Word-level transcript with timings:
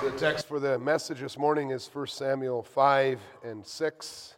The 0.00 0.12
text 0.12 0.46
for 0.46 0.60
the 0.60 0.78
message 0.78 1.18
this 1.18 1.36
morning 1.36 1.72
is 1.72 1.90
1 1.92 2.06
Samuel 2.06 2.62
5 2.62 3.20
and 3.42 3.66
6, 3.66 4.36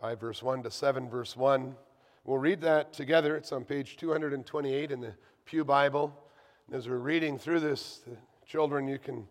5 0.00 0.20
verse 0.20 0.42
1 0.42 0.64
to 0.64 0.70
7 0.70 1.08
verse 1.08 1.36
1. 1.36 1.76
We'll 2.24 2.38
read 2.38 2.60
that 2.62 2.92
together. 2.92 3.36
It's 3.36 3.52
on 3.52 3.64
page 3.64 3.96
228 3.96 4.90
in 4.90 5.00
the 5.00 5.14
Pew 5.44 5.64
Bible. 5.64 6.12
As 6.72 6.88
we're 6.88 6.96
reading 6.96 7.38
through 7.38 7.60
this, 7.60 8.02
children, 8.44 8.88
you 8.88 8.98
can 8.98 9.28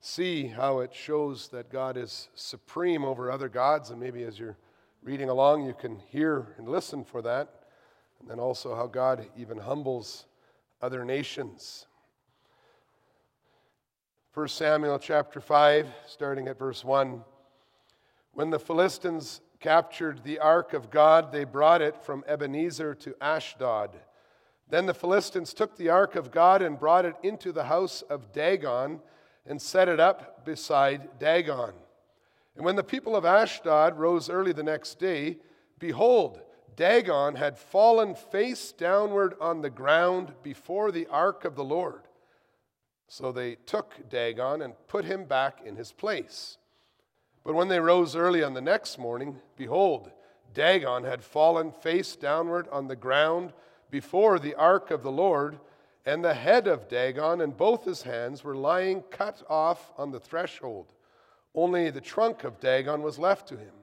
see 0.00 0.48
how 0.48 0.80
it 0.80 0.92
shows 0.92 1.46
that 1.48 1.70
God 1.70 1.96
is 1.96 2.28
supreme 2.34 3.04
over 3.04 3.30
other 3.30 3.48
gods. 3.48 3.90
And 3.90 4.00
maybe 4.00 4.24
as 4.24 4.36
you're 4.36 4.58
reading 5.04 5.28
along, 5.28 5.64
you 5.64 5.74
can 5.74 6.00
hear 6.08 6.56
and 6.58 6.68
listen 6.68 7.04
for 7.04 7.22
that. 7.22 7.66
And 8.18 8.28
then 8.28 8.40
also 8.40 8.74
how 8.74 8.88
God 8.88 9.28
even 9.36 9.58
humbles 9.58 10.26
other 10.82 11.04
nations. 11.04 11.86
1 14.34 14.48
Samuel 14.48 14.98
chapter 14.98 15.42
5, 15.42 15.88
starting 16.06 16.48
at 16.48 16.58
verse 16.58 16.82
1. 16.82 17.22
When 18.32 18.48
the 18.48 18.58
Philistines 18.58 19.42
captured 19.60 20.24
the 20.24 20.38
ark 20.38 20.72
of 20.72 20.90
God, 20.90 21.30
they 21.30 21.44
brought 21.44 21.82
it 21.82 22.02
from 22.02 22.24
Ebenezer 22.26 22.94
to 22.94 23.14
Ashdod. 23.20 23.90
Then 24.70 24.86
the 24.86 24.94
Philistines 24.94 25.52
took 25.52 25.76
the 25.76 25.90
ark 25.90 26.16
of 26.16 26.30
God 26.30 26.62
and 26.62 26.78
brought 26.78 27.04
it 27.04 27.14
into 27.22 27.52
the 27.52 27.64
house 27.64 28.00
of 28.00 28.32
Dagon 28.32 29.00
and 29.44 29.60
set 29.60 29.86
it 29.86 30.00
up 30.00 30.46
beside 30.46 31.18
Dagon. 31.18 31.74
And 32.56 32.64
when 32.64 32.76
the 32.76 32.82
people 32.82 33.14
of 33.14 33.26
Ashdod 33.26 33.98
rose 33.98 34.30
early 34.30 34.54
the 34.54 34.62
next 34.62 34.98
day, 34.98 35.36
behold, 35.78 36.40
Dagon 36.74 37.34
had 37.34 37.58
fallen 37.58 38.14
face 38.14 38.72
downward 38.72 39.34
on 39.42 39.60
the 39.60 39.68
ground 39.68 40.32
before 40.42 40.90
the 40.90 41.06
ark 41.08 41.44
of 41.44 41.54
the 41.54 41.64
Lord. 41.64 42.08
So 43.08 43.32
they 43.32 43.56
took 43.66 44.08
Dagon 44.08 44.62
and 44.62 44.74
put 44.88 45.04
him 45.04 45.24
back 45.24 45.60
in 45.64 45.76
his 45.76 45.92
place. 45.92 46.58
But 47.44 47.54
when 47.54 47.68
they 47.68 47.80
rose 47.80 48.16
early 48.16 48.42
on 48.42 48.54
the 48.54 48.60
next 48.60 48.98
morning, 48.98 49.40
behold, 49.56 50.10
Dagon 50.54 51.04
had 51.04 51.24
fallen 51.24 51.72
face 51.72 52.16
downward 52.16 52.68
on 52.70 52.88
the 52.88 52.96
ground 52.96 53.52
before 53.90 54.38
the 54.38 54.54
ark 54.54 54.90
of 54.90 55.02
the 55.02 55.12
Lord, 55.12 55.58
and 56.06 56.24
the 56.24 56.34
head 56.34 56.66
of 56.66 56.88
Dagon 56.88 57.40
and 57.40 57.56
both 57.56 57.84
his 57.84 58.02
hands 58.02 58.42
were 58.42 58.56
lying 58.56 59.02
cut 59.10 59.42
off 59.48 59.92
on 59.96 60.10
the 60.10 60.20
threshold. 60.20 60.92
Only 61.54 61.90
the 61.90 62.00
trunk 62.00 62.44
of 62.44 62.60
Dagon 62.60 63.02
was 63.02 63.18
left 63.18 63.46
to 63.48 63.56
him. 63.56 63.74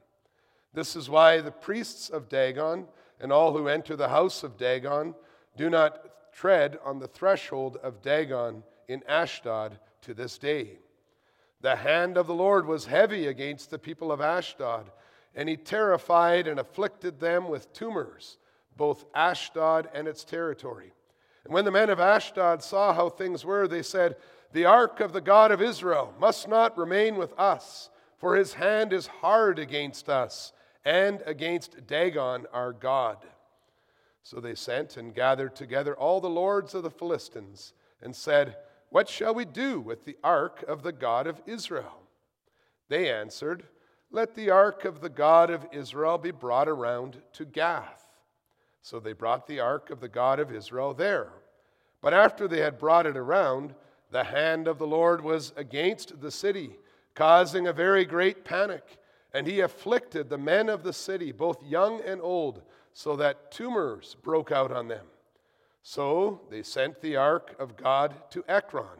This 0.73 0.95
is 0.95 1.09
why 1.09 1.41
the 1.41 1.51
priests 1.51 2.09
of 2.09 2.29
Dagon 2.29 2.87
and 3.19 3.31
all 3.31 3.55
who 3.55 3.67
enter 3.67 3.95
the 3.95 4.09
house 4.09 4.43
of 4.43 4.57
Dagon 4.57 5.15
do 5.55 5.69
not 5.69 6.33
tread 6.33 6.79
on 6.83 6.99
the 6.99 7.07
threshold 7.07 7.77
of 7.77 8.01
Dagon 8.01 8.63
in 8.89 9.03
Ashdod 9.07 9.79
to 10.01 10.13
this 10.13 10.37
day. 10.37 10.79
The 11.61 11.77
hand 11.77 12.17
of 12.17 12.27
the 12.27 12.33
Lord 12.33 12.65
was 12.65 12.87
heavy 12.87 13.27
against 13.27 13.69
the 13.69 13.79
people 13.79 14.11
of 14.11 14.19
Ashdod, 14.19 14.91
and 15.35 15.47
he 15.47 15.55
terrified 15.55 16.47
and 16.47 16.59
afflicted 16.59 17.19
them 17.19 17.47
with 17.47 17.71
tumors, 17.71 18.37
both 18.75 19.05
Ashdod 19.13 19.87
and 19.93 20.07
its 20.07 20.23
territory. 20.23 20.91
And 21.45 21.53
when 21.53 21.65
the 21.65 21.71
men 21.71 21.89
of 21.89 21.99
Ashdod 21.99 22.63
saw 22.63 22.93
how 22.93 23.09
things 23.09 23.45
were, 23.45 23.67
they 23.67 23.83
said, 23.83 24.17
The 24.53 24.65
ark 24.65 24.99
of 24.99 25.13
the 25.13 25.21
God 25.21 25.51
of 25.51 25.61
Israel 25.61 26.13
must 26.19 26.47
not 26.47 26.77
remain 26.77 27.15
with 27.15 27.37
us, 27.37 27.89
for 28.17 28.35
his 28.35 28.55
hand 28.55 28.91
is 28.91 29.07
hard 29.07 29.59
against 29.59 30.09
us 30.09 30.51
and 30.83 31.21
against 31.25 31.85
Dagon 31.85 32.47
our 32.51 32.73
God. 32.73 33.17
So 34.23 34.39
they 34.39 34.55
sent 34.55 34.97
and 34.97 35.13
gathered 35.13 35.55
together 35.55 35.95
all 35.95 36.19
the 36.19 36.29
lords 36.29 36.73
of 36.73 36.83
the 36.83 36.89
Philistines 36.89 37.73
and 38.01 38.15
said, 38.15 38.55
what 38.89 39.07
shall 39.07 39.35
we 39.35 39.45
do 39.45 39.79
with 39.79 40.05
the 40.05 40.17
ark 40.23 40.63
of 40.67 40.83
the 40.83 40.91
God 40.91 41.27
of 41.27 41.41
Israel? 41.45 42.01
They 42.89 43.11
answered, 43.11 43.63
Let 44.11 44.33
the 44.33 44.49
ark 44.49 44.83
of 44.83 45.01
the 45.01 45.09
God 45.09 45.49
of 45.51 45.67
Israel 45.71 46.17
be 46.17 46.31
brought 46.31 46.67
around 46.67 47.21
to 47.33 47.45
Gath. 47.45 48.09
So 48.81 48.99
they 48.99 49.13
brought 49.13 49.45
the 49.45 49.59
ark 49.59 49.91
of 49.91 49.99
the 49.99 50.07
God 50.07 50.39
of 50.39 50.51
Israel 50.51 50.93
there. 50.93 51.33
But 52.01 52.13
after 52.13 52.47
they 52.47 52.61
had 52.61 52.79
brought 52.79 53.05
it 53.05 53.17
around, 53.17 53.75
the 54.11 54.23
hand 54.23 54.67
of 54.67 54.79
the 54.79 54.87
Lord 54.87 55.23
was 55.23 55.53
against 55.55 56.21
the 56.21 56.31
city, 56.31 56.77
causing 57.13 57.67
a 57.67 57.73
very 57.73 58.05
great 58.05 58.43
panic. 58.43 58.97
And 59.33 59.45
he 59.45 59.59
afflicted 59.59 60.29
the 60.29 60.37
men 60.39 60.69
of 60.69 60.81
the 60.81 60.93
city, 60.93 61.31
both 61.31 61.61
young 61.63 62.01
and 62.01 62.19
old, 62.21 62.63
so 62.93 63.15
that 63.17 63.51
tumors 63.51 64.15
broke 64.23 64.51
out 64.51 64.71
on 64.71 64.87
them. 64.87 65.05
So 65.81 66.41
they 66.49 66.63
sent 66.63 67.01
the 67.01 67.15
ark 67.15 67.55
of 67.59 67.77
God 67.77 68.13
to 68.31 68.43
Ekron. 68.47 68.99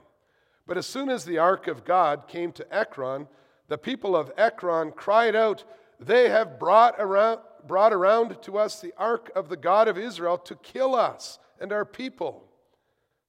But 0.66 0.78
as 0.78 0.86
soon 0.86 1.10
as 1.10 1.26
the 1.26 1.38
ark 1.38 1.68
of 1.68 1.84
God 1.84 2.28
came 2.28 2.52
to 2.54 2.76
Ekron, 2.76 3.28
the 3.68 3.78
people 3.78 4.16
of 4.16 4.32
Ekron 4.38 4.92
cried 4.92 5.36
out, 5.36 5.64
They 6.00 6.30
have 6.30 6.60
brought 6.60 6.96
around, 7.00 7.40
brought 7.66 7.94
around 7.94 8.42
to 8.44 8.58
us 8.58 8.80
the 8.80 8.94
ark 8.98 9.32
of 9.36 9.50
the 9.50 9.58
God 9.58 9.88
of 9.88 9.98
Israel 9.98 10.38
to 10.40 10.56
kill 10.56 10.96
us 10.96 11.40
and 11.60 11.72
our 11.72 11.86
people. 11.86 12.46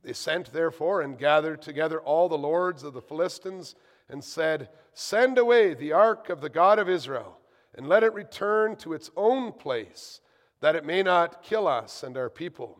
They 0.02 0.12
sent, 0.12 0.52
therefore, 0.52 1.02
and 1.02 1.18
gathered 1.18 1.60
together 1.60 2.00
all 2.00 2.28
the 2.28 2.38
lords 2.38 2.82
of 2.84 2.94
the 2.94 3.02
Philistines 3.02 3.74
and 4.08 4.24
said, 4.24 4.70
Send 4.94 5.38
away 5.38 5.74
the 5.74 5.92
ark 5.92 6.30
of 6.30 6.40
the 6.40 6.48
God 6.48 6.78
of 6.78 6.88
Israel, 6.88 7.38
and 7.74 7.88
let 7.88 8.02
it 8.02 8.14
return 8.14 8.76
to 8.76 8.92
its 8.92 9.10
own 9.16 9.52
place, 9.52 10.20
that 10.60 10.74
it 10.74 10.84
may 10.84 11.02
not 11.02 11.42
kill 11.42 11.68
us 11.68 12.02
and 12.02 12.16
our 12.16 12.30
people. 12.30 12.78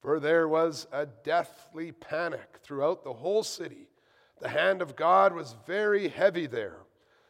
For 0.00 0.18
there 0.18 0.48
was 0.48 0.86
a 0.92 1.06
deathly 1.06 1.92
panic 1.92 2.58
throughout 2.62 3.04
the 3.04 3.12
whole 3.12 3.42
city. 3.42 3.88
The 4.40 4.48
hand 4.48 4.80
of 4.80 4.96
God 4.96 5.34
was 5.34 5.56
very 5.66 6.08
heavy 6.08 6.46
there. 6.46 6.78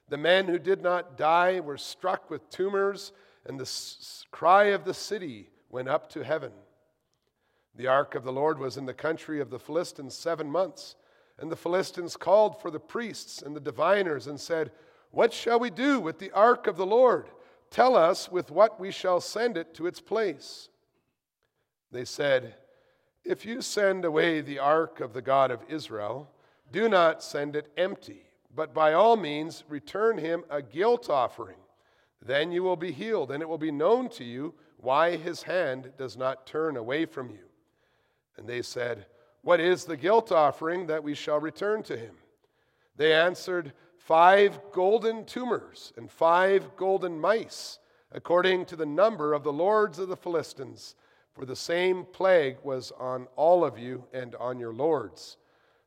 The 0.08 0.16
men 0.16 0.46
who 0.46 0.58
did 0.58 0.82
not 0.82 1.16
die 1.16 1.60
were 1.60 1.78
struck 1.78 2.30
with 2.30 2.48
tumors, 2.50 3.12
and 3.44 3.58
the 3.58 3.70
cry 4.30 4.64
of 4.66 4.84
the 4.84 4.94
city 4.94 5.50
went 5.68 5.88
up 5.88 6.08
to 6.10 6.24
heaven. 6.24 6.52
The 7.74 7.86
ark 7.86 8.14
of 8.14 8.24
the 8.24 8.32
Lord 8.32 8.58
was 8.58 8.76
in 8.76 8.86
the 8.86 8.94
country 8.94 9.40
of 9.40 9.50
the 9.50 9.58
Philistines 9.58 10.14
seven 10.14 10.50
months. 10.50 10.96
And 11.38 11.50
the 11.50 11.56
Philistines 11.56 12.16
called 12.16 12.60
for 12.60 12.70
the 12.70 12.80
priests 12.80 13.40
and 13.42 13.56
the 13.56 13.60
diviners 13.60 14.26
and 14.26 14.38
said, 14.38 14.72
What 15.10 15.32
shall 15.32 15.58
we 15.58 15.70
do 15.70 15.98
with 15.98 16.18
the 16.18 16.30
ark 16.32 16.66
of 16.66 16.76
the 16.76 16.86
Lord? 16.86 17.30
Tell 17.70 17.96
us 17.96 18.30
with 18.30 18.50
what 18.50 18.78
we 18.78 18.90
shall 18.90 19.20
send 19.20 19.56
it 19.56 19.74
to 19.74 19.86
its 19.86 20.00
place. 20.00 20.68
They 21.92 22.04
said, 22.04 22.56
If 23.24 23.44
you 23.44 23.60
send 23.60 24.04
away 24.04 24.40
the 24.40 24.58
ark 24.58 25.00
of 25.00 25.12
the 25.12 25.22
God 25.22 25.50
of 25.50 25.64
Israel, 25.68 26.30
do 26.72 26.88
not 26.88 27.22
send 27.22 27.54
it 27.54 27.70
empty, 27.76 28.22
but 28.54 28.72
by 28.72 28.92
all 28.92 29.16
means 29.16 29.64
return 29.68 30.18
him 30.18 30.44
a 30.48 30.62
guilt 30.62 31.10
offering. 31.10 31.58
Then 32.22 32.50
you 32.52 32.62
will 32.62 32.76
be 32.76 32.92
healed, 32.92 33.30
and 33.30 33.42
it 33.42 33.48
will 33.48 33.58
be 33.58 33.70
known 33.70 34.08
to 34.10 34.24
you 34.24 34.54
why 34.78 35.16
his 35.16 35.42
hand 35.42 35.92
does 35.98 36.16
not 36.16 36.46
turn 36.46 36.76
away 36.76 37.04
from 37.06 37.30
you. 37.30 37.48
And 38.36 38.48
they 38.48 38.62
said, 38.62 39.06
What 39.42 39.60
is 39.60 39.84
the 39.84 39.96
guilt 39.96 40.32
offering 40.32 40.86
that 40.86 41.04
we 41.04 41.14
shall 41.14 41.40
return 41.40 41.82
to 41.84 41.96
him? 41.96 42.14
They 42.96 43.12
answered, 43.12 43.72
Five 43.98 44.60
golden 44.72 45.24
tumors 45.24 45.92
and 45.96 46.10
five 46.10 46.76
golden 46.76 47.20
mice, 47.20 47.78
according 48.12 48.64
to 48.66 48.76
the 48.76 48.86
number 48.86 49.34
of 49.34 49.44
the 49.44 49.52
lords 49.52 49.98
of 49.98 50.08
the 50.08 50.16
Philistines 50.16 50.94
for 51.40 51.46
the 51.46 51.56
same 51.56 52.04
plague 52.04 52.58
was 52.62 52.92
on 52.98 53.26
all 53.34 53.64
of 53.64 53.78
you 53.78 54.04
and 54.12 54.34
on 54.34 54.58
your 54.58 54.74
lords. 54.74 55.38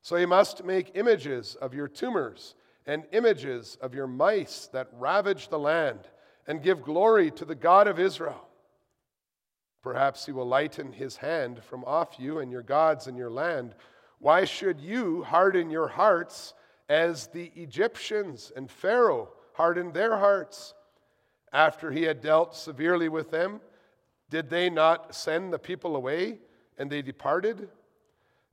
So 0.01 0.15
you 0.15 0.25
must 0.25 0.63
make 0.63 0.95
images 0.95 1.53
of 1.61 1.75
your 1.75 1.87
tumors 1.87 2.55
and 2.87 3.03
images 3.11 3.77
of 3.79 3.93
your 3.93 4.07
mice 4.07 4.67
that 4.73 4.89
ravage 4.93 5.49
the 5.49 5.59
land, 5.59 5.99
and 6.47 6.63
give 6.63 6.81
glory 6.81 7.29
to 7.29 7.45
the 7.45 7.53
God 7.53 7.87
of 7.87 7.99
Israel. 7.99 8.47
Perhaps 9.83 10.25
he 10.25 10.31
will 10.31 10.47
lighten 10.47 10.91
his 10.91 11.17
hand 11.17 11.63
from 11.63 11.85
off 11.85 12.15
you 12.17 12.39
and 12.39 12.51
your 12.51 12.63
gods 12.63 13.05
and 13.05 13.15
your 13.15 13.29
land. 13.29 13.75
Why 14.17 14.45
should 14.45 14.81
you 14.81 15.21
harden 15.21 15.69
your 15.69 15.87
hearts 15.87 16.55
as 16.89 17.27
the 17.27 17.51
Egyptians 17.55 18.51
and 18.55 18.71
Pharaoh 18.71 19.29
hardened 19.53 19.93
their 19.93 20.17
hearts? 20.17 20.73
After 21.53 21.91
he 21.91 22.01
had 22.01 22.21
dealt 22.21 22.55
severely 22.55 23.07
with 23.07 23.29
them, 23.29 23.61
did 24.33 24.49
they 24.49 24.67
not 24.67 25.13
send 25.13 25.53
the 25.53 25.59
people 25.59 25.95
away 25.95 26.39
and 26.79 26.89
they 26.89 27.03
departed? 27.03 27.69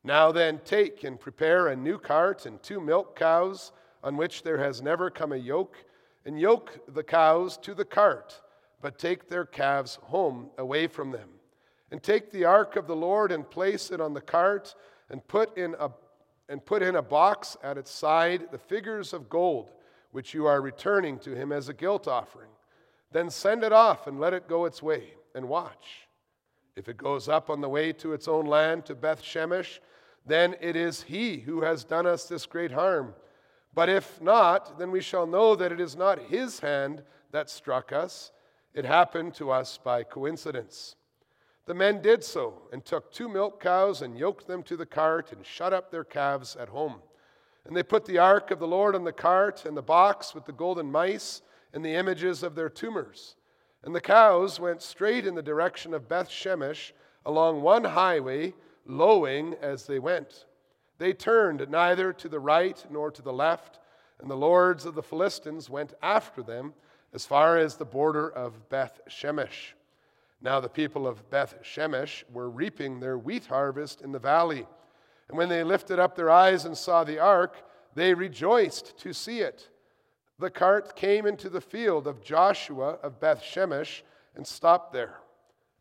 Now 0.04 0.30
then, 0.30 0.60
take 0.62 1.04
and 1.04 1.18
prepare 1.18 1.68
a 1.68 1.74
new 1.74 1.96
cart 1.96 2.44
and 2.44 2.62
two 2.62 2.82
milk 2.82 3.18
cows 3.18 3.72
on 4.04 4.18
which 4.18 4.42
there 4.42 4.58
has 4.58 4.82
never 4.82 5.08
come 5.08 5.32
a 5.32 5.38
yoke, 5.38 5.78
and 6.26 6.38
yoke 6.38 6.80
the 6.86 7.02
cows 7.02 7.56
to 7.62 7.72
the 7.72 7.86
cart, 7.86 8.42
but 8.82 8.98
take 8.98 9.26
their 9.26 9.46
calves 9.46 9.98
home 10.02 10.50
away 10.58 10.86
from 10.86 11.12
them. 11.12 11.30
And 11.90 12.02
take 12.02 12.30
the 12.30 12.44
ark 12.44 12.76
of 12.76 12.86
the 12.86 12.94
Lord 12.94 13.32
and 13.32 13.48
place 13.48 13.90
it 13.90 14.02
on 14.02 14.12
the 14.12 14.20
cart, 14.20 14.74
and 15.08 15.26
put 15.28 15.56
in 15.56 15.74
a, 15.80 15.88
and 16.50 16.62
put 16.62 16.82
in 16.82 16.96
a 16.96 17.02
box 17.02 17.56
at 17.62 17.78
its 17.78 17.90
side 17.90 18.52
the 18.52 18.58
figures 18.58 19.14
of 19.14 19.30
gold, 19.30 19.72
which 20.12 20.34
you 20.34 20.44
are 20.44 20.60
returning 20.60 21.18
to 21.20 21.34
him 21.34 21.52
as 21.52 21.70
a 21.70 21.74
guilt 21.74 22.06
offering. 22.06 22.50
Then 23.12 23.30
send 23.30 23.64
it 23.64 23.72
off 23.72 24.06
and 24.06 24.20
let 24.20 24.34
it 24.34 24.46
go 24.46 24.66
its 24.66 24.82
way 24.82 25.14
and 25.34 25.48
watch. 25.48 26.08
If 26.76 26.88
it 26.88 26.96
goes 26.96 27.28
up 27.28 27.50
on 27.50 27.60
the 27.60 27.68
way 27.68 27.92
to 27.94 28.12
its 28.12 28.28
own 28.28 28.46
land, 28.46 28.86
to 28.86 28.94
Beth 28.94 29.22
Shemesh, 29.22 29.80
then 30.26 30.54
it 30.60 30.76
is 30.76 31.02
he 31.02 31.38
who 31.38 31.62
has 31.62 31.84
done 31.84 32.06
us 32.06 32.24
this 32.24 32.46
great 32.46 32.72
harm. 32.72 33.14
But 33.74 33.88
if 33.88 34.20
not, 34.20 34.78
then 34.78 34.90
we 34.90 35.00
shall 35.00 35.26
know 35.26 35.54
that 35.56 35.72
it 35.72 35.80
is 35.80 35.96
not 35.96 36.28
his 36.30 36.60
hand 36.60 37.02
that 37.32 37.50
struck 37.50 37.92
us. 37.92 38.32
It 38.74 38.84
happened 38.84 39.34
to 39.34 39.50
us 39.50 39.78
by 39.82 40.02
coincidence. 40.02 40.96
The 41.66 41.74
men 41.74 42.02
did 42.02 42.24
so, 42.24 42.62
and 42.72 42.84
took 42.84 43.12
two 43.12 43.28
milk 43.28 43.62
cows, 43.62 44.02
and 44.02 44.18
yoked 44.18 44.46
them 44.46 44.62
to 44.64 44.76
the 44.76 44.86
cart, 44.86 45.32
and 45.32 45.44
shut 45.44 45.72
up 45.72 45.90
their 45.90 46.04
calves 46.04 46.56
at 46.56 46.68
home. 46.68 46.96
And 47.64 47.76
they 47.76 47.82
put 47.82 48.04
the 48.06 48.18
ark 48.18 48.50
of 48.50 48.58
the 48.58 48.66
Lord 48.66 48.94
on 48.94 49.04
the 49.04 49.12
cart, 49.12 49.64
and 49.64 49.76
the 49.76 49.82
box 49.82 50.34
with 50.34 50.46
the 50.46 50.52
golden 50.52 50.90
mice, 50.90 51.42
and 51.72 51.84
the 51.84 51.94
images 51.94 52.42
of 52.42 52.54
their 52.54 52.68
tumors. 52.68 53.36
And 53.82 53.94
the 53.94 54.00
cows 54.00 54.60
went 54.60 54.82
straight 54.82 55.26
in 55.26 55.34
the 55.34 55.42
direction 55.42 55.94
of 55.94 56.08
Beth 56.08 56.28
Shemesh 56.28 56.92
along 57.24 57.62
one 57.62 57.84
highway, 57.84 58.54
lowing 58.86 59.54
as 59.62 59.86
they 59.86 59.98
went. 59.98 60.44
They 60.98 61.14
turned 61.14 61.66
neither 61.70 62.12
to 62.12 62.28
the 62.28 62.40
right 62.40 62.84
nor 62.90 63.10
to 63.10 63.22
the 63.22 63.32
left, 63.32 63.78
and 64.20 64.30
the 64.30 64.36
lords 64.36 64.84
of 64.84 64.94
the 64.94 65.02
Philistines 65.02 65.70
went 65.70 65.94
after 66.02 66.42
them 66.42 66.74
as 67.14 67.24
far 67.24 67.56
as 67.56 67.76
the 67.76 67.86
border 67.86 68.28
of 68.28 68.68
Beth 68.68 69.00
Shemesh. 69.08 69.72
Now 70.42 70.60
the 70.60 70.68
people 70.68 71.06
of 71.06 71.30
Beth 71.30 71.54
Shemesh 71.62 72.24
were 72.30 72.50
reaping 72.50 73.00
their 73.00 73.16
wheat 73.16 73.46
harvest 73.46 74.02
in 74.02 74.12
the 74.12 74.18
valley. 74.18 74.66
And 75.28 75.38
when 75.38 75.48
they 75.48 75.64
lifted 75.64 75.98
up 75.98 76.16
their 76.16 76.28
eyes 76.28 76.66
and 76.66 76.76
saw 76.76 77.02
the 77.02 77.18
ark, 77.18 77.56
they 77.94 78.12
rejoiced 78.12 78.98
to 78.98 79.14
see 79.14 79.40
it. 79.40 79.69
The 80.40 80.50
cart 80.50 80.96
came 80.96 81.26
into 81.26 81.50
the 81.50 81.60
field 81.60 82.06
of 82.06 82.22
Joshua 82.22 82.92
of 83.02 83.20
Beth 83.20 83.42
Shemesh 83.42 84.00
and 84.34 84.46
stopped 84.46 84.90
there. 84.90 85.18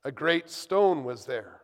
A 0.04 0.12
great 0.12 0.50
stone 0.50 1.06
was 1.06 1.24
there. 1.26 1.62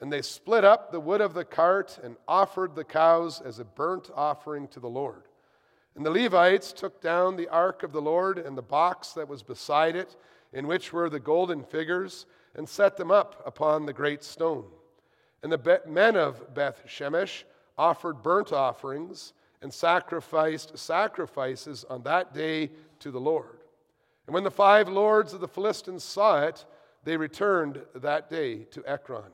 And 0.00 0.12
they 0.12 0.22
split 0.22 0.64
up 0.64 0.92
the 0.92 1.00
wood 1.00 1.20
of 1.20 1.34
the 1.34 1.44
cart 1.44 1.98
and 2.04 2.14
offered 2.28 2.76
the 2.76 2.84
cows 2.84 3.40
as 3.40 3.58
a 3.58 3.64
burnt 3.64 4.10
offering 4.14 4.68
to 4.68 4.78
the 4.78 4.88
Lord. 4.88 5.24
And 5.96 6.06
the 6.06 6.10
Levites 6.10 6.72
took 6.72 7.00
down 7.00 7.34
the 7.34 7.48
ark 7.48 7.82
of 7.82 7.90
the 7.90 8.00
Lord 8.02 8.38
and 8.38 8.56
the 8.56 8.62
box 8.62 9.08
that 9.14 9.28
was 9.28 9.42
beside 9.42 9.96
it, 9.96 10.14
in 10.52 10.68
which 10.68 10.92
were 10.92 11.10
the 11.10 11.18
golden 11.18 11.64
figures 11.64 12.26
and 12.54 12.68
set 12.68 12.96
them 12.96 13.10
up 13.10 13.42
upon 13.44 13.86
the 13.86 13.92
great 13.92 14.22
stone. 14.22 14.66
And 15.42 15.50
the 15.50 15.82
men 15.84 16.14
of 16.14 16.54
Beth 16.54 16.84
Shemesh 16.86 17.42
offered 17.76 18.22
burnt 18.22 18.52
offerings 18.52 19.32
and 19.62 19.72
sacrificed 19.72 20.78
sacrifices 20.78 21.84
on 21.88 22.02
that 22.02 22.34
day 22.34 22.70
to 23.00 23.10
the 23.10 23.20
Lord. 23.20 23.58
And 24.26 24.34
when 24.34 24.44
the 24.44 24.50
five 24.50 24.88
lords 24.88 25.32
of 25.32 25.40
the 25.40 25.48
Philistines 25.48 26.04
saw 26.04 26.42
it, 26.42 26.64
they 27.04 27.16
returned 27.16 27.80
that 27.94 28.28
day 28.28 28.64
to 28.64 28.82
Ekron. 28.86 29.30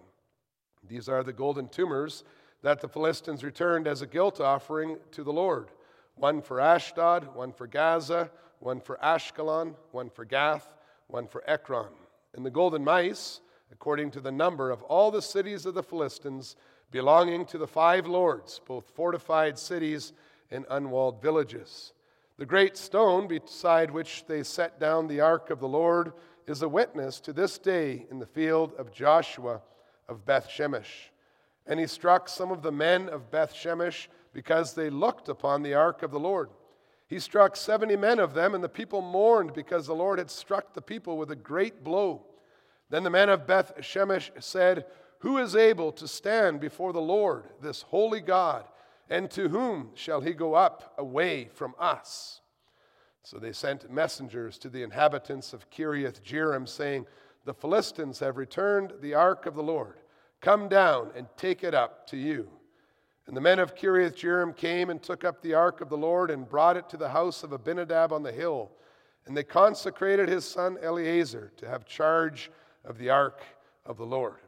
These 0.86 1.08
are 1.08 1.22
the 1.22 1.32
golden 1.32 1.68
tumors 1.68 2.24
that 2.62 2.80
the 2.80 2.88
Philistines 2.88 3.42
returned 3.42 3.86
as 3.86 4.02
a 4.02 4.06
guilt 4.06 4.40
offering 4.40 4.98
to 5.12 5.24
the 5.24 5.32
Lord 5.32 5.68
one 6.14 6.42
for 6.42 6.60
Ashdod, 6.60 7.34
one 7.34 7.52
for 7.52 7.66
Gaza, 7.66 8.30
one 8.58 8.80
for 8.80 8.98
Ashkelon, 9.02 9.74
one 9.92 10.10
for 10.10 10.26
Gath, 10.26 10.76
one 11.06 11.26
for 11.26 11.42
Ekron 11.46 11.88
and 12.34 12.44
the 12.46 12.50
golden 12.50 12.84
mice, 12.84 13.40
according 13.72 14.10
to 14.12 14.20
the 14.20 14.32
number 14.32 14.70
of 14.70 14.82
all 14.82 15.10
the 15.10 15.22
cities 15.22 15.66
of 15.66 15.74
the 15.74 15.82
Philistines, 15.82 16.56
belonging 16.92 17.46
to 17.46 17.58
the 17.58 17.66
five 17.66 18.06
lords, 18.06 18.60
both 18.66 18.88
fortified 18.94 19.58
cities 19.58 20.12
and 20.50 20.64
unwalled 20.70 21.20
villages. 21.20 21.92
The 22.38 22.46
great 22.46 22.76
stone 22.76 23.26
beside 23.26 23.90
which 23.90 24.24
they 24.26 24.42
set 24.42 24.78
down 24.78 25.08
the 25.08 25.20
ark 25.20 25.50
of 25.50 25.58
the 25.58 25.68
Lord 25.68 26.12
is 26.46 26.62
a 26.62 26.68
witness 26.68 27.20
to 27.20 27.32
this 27.32 27.58
day 27.58 28.06
in 28.10 28.18
the 28.18 28.26
field 28.26 28.74
of 28.78 28.92
Joshua 28.92 29.60
of 30.08 30.24
Beth 30.26 30.48
Shemesh. 30.48 31.10
And 31.66 31.80
he 31.80 31.86
struck 31.86 32.28
some 32.28 32.50
of 32.50 32.62
the 32.62 32.72
men 32.72 33.08
of 33.08 33.30
Beth 33.30 33.54
Shemesh 33.54 34.08
because 34.32 34.74
they 34.74 34.90
looked 34.90 35.28
upon 35.28 35.62
the 35.62 35.74
ark 35.74 36.02
of 36.02 36.10
the 36.10 36.20
Lord. 36.20 36.50
He 37.06 37.18
struck 37.18 37.56
70 37.56 37.96
men 37.96 38.18
of 38.18 38.34
them, 38.34 38.54
and 38.54 38.64
the 38.64 38.68
people 38.68 39.02
mourned 39.02 39.52
because 39.52 39.86
the 39.86 39.94
Lord 39.94 40.18
had 40.18 40.30
struck 40.30 40.72
the 40.72 40.82
people 40.82 41.18
with 41.18 41.30
a 41.30 41.36
great 41.36 41.84
blow. 41.84 42.24
Then 42.88 43.04
the 43.04 43.10
men 43.10 43.28
of 43.28 43.46
Beth 43.46 43.74
Shemesh 43.80 44.30
said, 44.42 44.86
Who 45.22 45.38
is 45.38 45.54
able 45.54 45.92
to 45.92 46.08
stand 46.08 46.58
before 46.58 46.92
the 46.92 47.00
Lord, 47.00 47.44
this 47.60 47.82
holy 47.82 48.20
God? 48.20 48.64
And 49.08 49.30
to 49.30 49.48
whom 49.48 49.90
shall 49.94 50.20
he 50.20 50.32
go 50.32 50.54
up 50.54 50.94
away 50.98 51.48
from 51.54 51.76
us? 51.78 52.40
So 53.22 53.38
they 53.38 53.52
sent 53.52 53.88
messengers 53.88 54.58
to 54.58 54.68
the 54.68 54.82
inhabitants 54.82 55.52
of 55.52 55.70
Kiriath 55.70 56.24
Jearim, 56.24 56.68
saying, 56.68 57.06
The 57.44 57.54
Philistines 57.54 58.18
have 58.18 58.36
returned 58.36 58.94
the 59.00 59.14
ark 59.14 59.46
of 59.46 59.54
the 59.54 59.62
Lord. 59.62 59.94
Come 60.40 60.68
down 60.68 61.12
and 61.14 61.28
take 61.36 61.62
it 61.62 61.72
up 61.72 62.04
to 62.08 62.16
you. 62.16 62.48
And 63.28 63.36
the 63.36 63.40
men 63.40 63.60
of 63.60 63.76
Kiriath 63.76 64.16
Jearim 64.16 64.56
came 64.56 64.90
and 64.90 65.00
took 65.00 65.22
up 65.22 65.40
the 65.40 65.54
ark 65.54 65.80
of 65.80 65.88
the 65.88 65.96
Lord 65.96 66.32
and 66.32 66.48
brought 66.48 66.76
it 66.76 66.88
to 66.88 66.96
the 66.96 67.10
house 67.10 67.44
of 67.44 67.52
Abinadab 67.52 68.12
on 68.12 68.24
the 68.24 68.32
hill. 68.32 68.72
And 69.26 69.36
they 69.36 69.44
consecrated 69.44 70.28
his 70.28 70.44
son 70.44 70.78
Eleazar 70.82 71.52
to 71.58 71.68
have 71.68 71.86
charge 71.86 72.50
of 72.84 72.98
the 72.98 73.10
ark 73.10 73.40
of 73.86 73.98
the 73.98 74.06
Lord. 74.06 74.40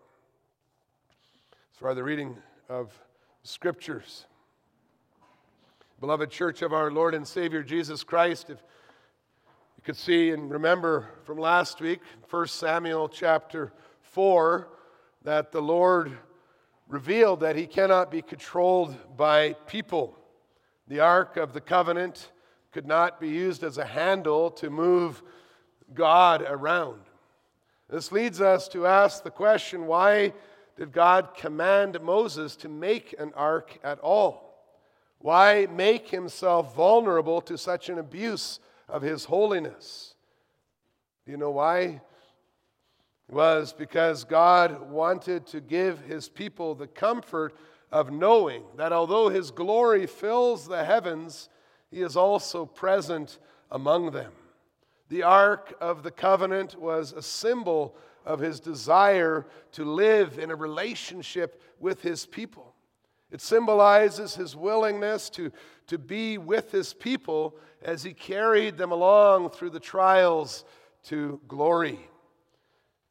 Far 1.81 1.93
the 1.93 2.05
reading 2.05 2.37
of 2.69 2.93
scriptures, 3.43 4.27
beloved 5.99 6.31
church 6.31 6.63
of 6.63 6.73
our 6.73 6.89
Lord 6.89 7.17
and 7.17 7.27
Savior 7.27 7.65
Jesus 7.65 8.05
Christ, 8.05 8.49
if 8.49 8.63
you 9.77 9.83
could 9.83 9.97
see 9.97 10.31
and 10.31 10.53
remember 10.53 11.11
from 11.25 11.37
last 11.37 11.81
week, 11.81 11.99
1 12.31 12.47
Samuel 12.47 13.09
chapter 13.09 13.73
4, 14.03 14.69
that 15.25 15.51
the 15.51 15.61
Lord 15.61 16.17
revealed 16.87 17.41
that 17.41 17.57
he 17.57 17.67
cannot 17.67 18.09
be 18.09 18.23
controlled 18.23 18.97
by 19.17 19.55
people. 19.67 20.17
The 20.87 21.01
Ark 21.01 21.37
of 21.37 21.55
the 21.55 21.61
Covenant 21.61 22.31
could 22.71 22.87
not 22.87 23.19
be 23.19 23.31
used 23.31 23.65
as 23.65 23.79
a 23.79 23.85
handle 23.85 24.49
to 24.53 24.71
move 24.71 25.25
God 25.93 26.45
around. 26.47 27.01
This 27.91 28.13
leads 28.13 28.41
us 28.41 28.69
to 28.69 28.87
ask 28.87 29.25
the 29.25 29.31
question 29.33 29.87
why 29.87 30.35
did 30.77 30.93
God 30.93 31.35
command 31.37 32.01
Moses 32.01 32.57
to 32.57 32.69
make 32.69 33.15
an 33.19 33.33
ark 33.35 33.79
at 33.85 34.01
all? 34.01 34.45
Why 35.19 35.67
make 35.71 36.11
himself 36.11 36.75
vulnerable 36.75 37.41
to 37.43 37.57
such 37.57 37.89
an 37.89 37.99
abuse 37.99 38.61
of 38.89 39.03
his 39.03 39.25
holiness? 39.25 40.15
Do 41.25 41.33
you 41.33 41.39
know 41.39 41.53
why? 41.53 42.01
It 43.29 43.35
was 43.35 43.73
because 43.73 44.25
God 44.25 44.91
wanted 44.91 45.47
to 45.49 45.61
give 45.61 46.01
his 46.01 46.29
people 46.29 46.75
the 46.75 46.87
comfort 46.87 47.57
of 47.91 48.11
knowing 48.11 48.65
that 48.77 48.93
although 48.93 49.29
his 49.29 49.51
glory 49.51 50.07
fills 50.07 50.67
the 50.67 50.85
heavens, 50.85 51.49
he 51.91 52.03
is 52.03 52.17
also 52.17 52.67
present 52.67 53.39
among 53.71 54.11
them. 54.11 54.33
The 55.09 55.23
Ark 55.23 55.75
of 55.81 56.03
the 56.03 56.11
Covenant 56.11 56.79
was 56.79 57.13
a 57.13 57.23
symbol 57.23 57.97
of 58.25 58.41
his 58.41 58.61
desire 58.61 59.47
to 59.73 59.85
live 59.85 60.39
in 60.39 60.51
a 60.51 60.57
relationship 60.57 61.61
with 61.79 62.03
his 62.03 62.27
people. 62.27 62.75
It 63.31 63.41
symbolizes 63.41 64.35
his 64.35 64.55
willingness 64.55 65.29
to, 65.31 65.51
to 65.89 65.99
be 65.99 66.39
with 66.39 66.71
his 66.71 66.95
people 66.95 67.57
as 67.83 68.03
he 68.03 68.15
carried 68.15 68.77
them 68.77 68.93
along 68.93 69.51
through 69.51 69.71
the 69.71 69.81
trials 69.81 70.65
to 71.05 71.41
glory. 71.49 71.99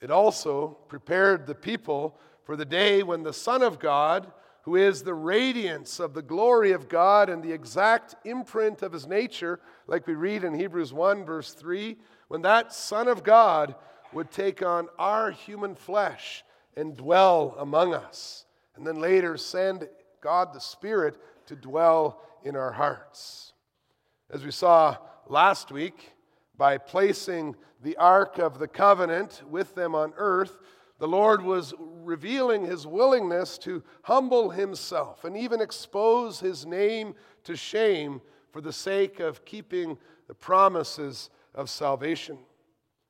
It 0.01 0.11
also 0.11 0.77
prepared 0.87 1.45
the 1.45 1.55
people 1.55 2.17
for 2.43 2.55
the 2.55 2.65
day 2.65 3.03
when 3.03 3.23
the 3.23 3.33
Son 3.33 3.61
of 3.61 3.79
God, 3.79 4.31
who 4.63 4.75
is 4.75 5.03
the 5.03 5.13
radiance 5.13 5.99
of 5.99 6.13
the 6.13 6.21
glory 6.21 6.71
of 6.71 6.89
God 6.89 7.29
and 7.29 7.43
the 7.43 7.51
exact 7.51 8.15
imprint 8.25 8.81
of 8.81 8.93
his 8.93 9.07
nature, 9.07 9.59
like 9.87 10.07
we 10.07 10.13
read 10.15 10.43
in 10.43 10.53
Hebrews 10.53 10.93
1, 10.93 11.25
verse 11.25 11.53
3, 11.53 11.97
when 12.27 12.41
that 12.41 12.73
Son 12.73 13.07
of 13.07 13.23
God 13.23 13.75
would 14.13 14.31
take 14.31 14.61
on 14.63 14.87
our 14.99 15.31
human 15.31 15.75
flesh 15.75 16.43
and 16.75 16.95
dwell 16.95 17.55
among 17.59 17.93
us, 17.93 18.45
and 18.75 18.85
then 18.85 18.99
later 18.99 19.37
send 19.37 19.87
God 20.21 20.53
the 20.53 20.59
Spirit 20.59 21.17
to 21.47 21.55
dwell 21.55 22.21
in 22.43 22.55
our 22.55 22.71
hearts. 22.71 23.53
As 24.29 24.43
we 24.43 24.51
saw 24.51 24.97
last 25.27 25.71
week, 25.71 26.13
by 26.57 26.77
placing 26.77 27.55
the 27.81 27.97
Ark 27.97 28.37
of 28.37 28.59
the 28.59 28.67
Covenant 28.67 29.43
with 29.49 29.75
them 29.75 29.95
on 29.95 30.13
earth, 30.17 30.57
the 30.99 31.07
Lord 31.07 31.41
was 31.43 31.73
revealing 31.79 32.65
his 32.65 32.87
willingness 32.87 33.57
to 33.59 33.83
humble 34.03 34.51
himself 34.51 35.25
and 35.25 35.35
even 35.35 35.59
expose 35.59 36.39
his 36.39 36.65
name 36.65 37.15
to 37.43 37.55
shame 37.55 38.21
for 38.51 38.61
the 38.61 38.71
sake 38.71 39.19
of 39.19 39.43
keeping 39.43 39.97
the 40.27 40.33
promises 40.33 41.29
of 41.53 41.69
salvation. 41.69 42.37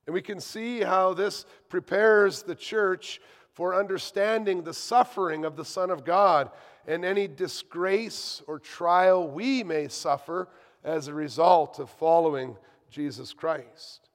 And 0.06 0.14
we 0.14 0.22
can 0.22 0.40
see 0.40 0.82
how 0.82 1.14
this 1.14 1.46
prepares 1.70 2.44
the 2.44 2.56
church 2.56 3.22
for 3.54 3.76
understanding 3.76 4.64
the 4.64 4.74
suffering 4.74 5.46
of 5.46 5.56
the 5.56 5.66
Son 5.66 5.90
of 5.90 6.04
God 6.04 6.50
and 6.88 7.06
any 7.06 7.28
disgrace 7.28 8.42
or 8.48 8.60
trial 8.60 9.28
we 9.28 9.64
may 9.64 9.88
suffer 9.88 10.50
as 10.84 11.08
a 11.08 11.14
result 11.14 11.80
of 11.80 11.90
following 11.90 12.58
Jesus 12.90 13.32
Christ. 13.32 14.10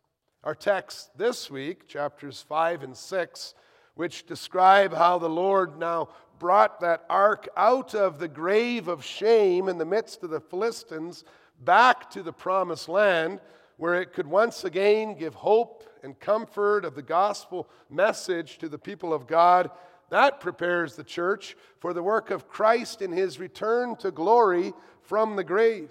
Our 0.44 0.54
text 0.54 1.16
this 1.16 1.50
week, 1.50 1.88
chapters 1.88 2.44
5 2.46 2.82
and 2.82 2.96
6, 2.96 3.54
which 3.94 4.26
describe 4.26 4.94
how 4.94 5.18
the 5.18 5.28
Lord 5.28 5.78
now 5.78 6.10
brought 6.38 6.80
that 6.80 7.04
ark 7.08 7.48
out 7.56 7.94
of 7.94 8.18
the 8.18 8.28
grave 8.28 8.86
of 8.86 9.04
shame 9.04 9.68
in 9.68 9.78
the 9.78 9.84
midst 9.84 10.22
of 10.22 10.30
the 10.30 10.40
Philistines, 10.40 11.24
back 11.64 12.10
to 12.10 12.22
the 12.22 12.32
promised 12.32 12.88
land 12.88 13.40
where 13.78 13.94
it 13.94 14.12
could 14.12 14.26
once 14.26 14.64
again 14.64 15.14
give 15.14 15.34
hope 15.34 15.84
and 16.02 16.18
comfort 16.20 16.84
of 16.84 16.94
the 16.94 17.02
gospel 17.02 17.68
message 17.88 18.58
to 18.58 18.68
the 18.68 18.78
people 18.78 19.14
of 19.14 19.26
God. 19.26 19.70
That 20.10 20.40
prepares 20.40 20.94
the 20.94 21.04
church 21.04 21.56
for 21.78 21.92
the 21.92 22.02
work 22.02 22.30
of 22.30 22.48
Christ 22.48 23.00
in 23.00 23.12
his 23.12 23.38
return 23.38 23.96
to 23.96 24.10
glory 24.10 24.74
from 25.02 25.36
the 25.36 25.44
grave. 25.44 25.90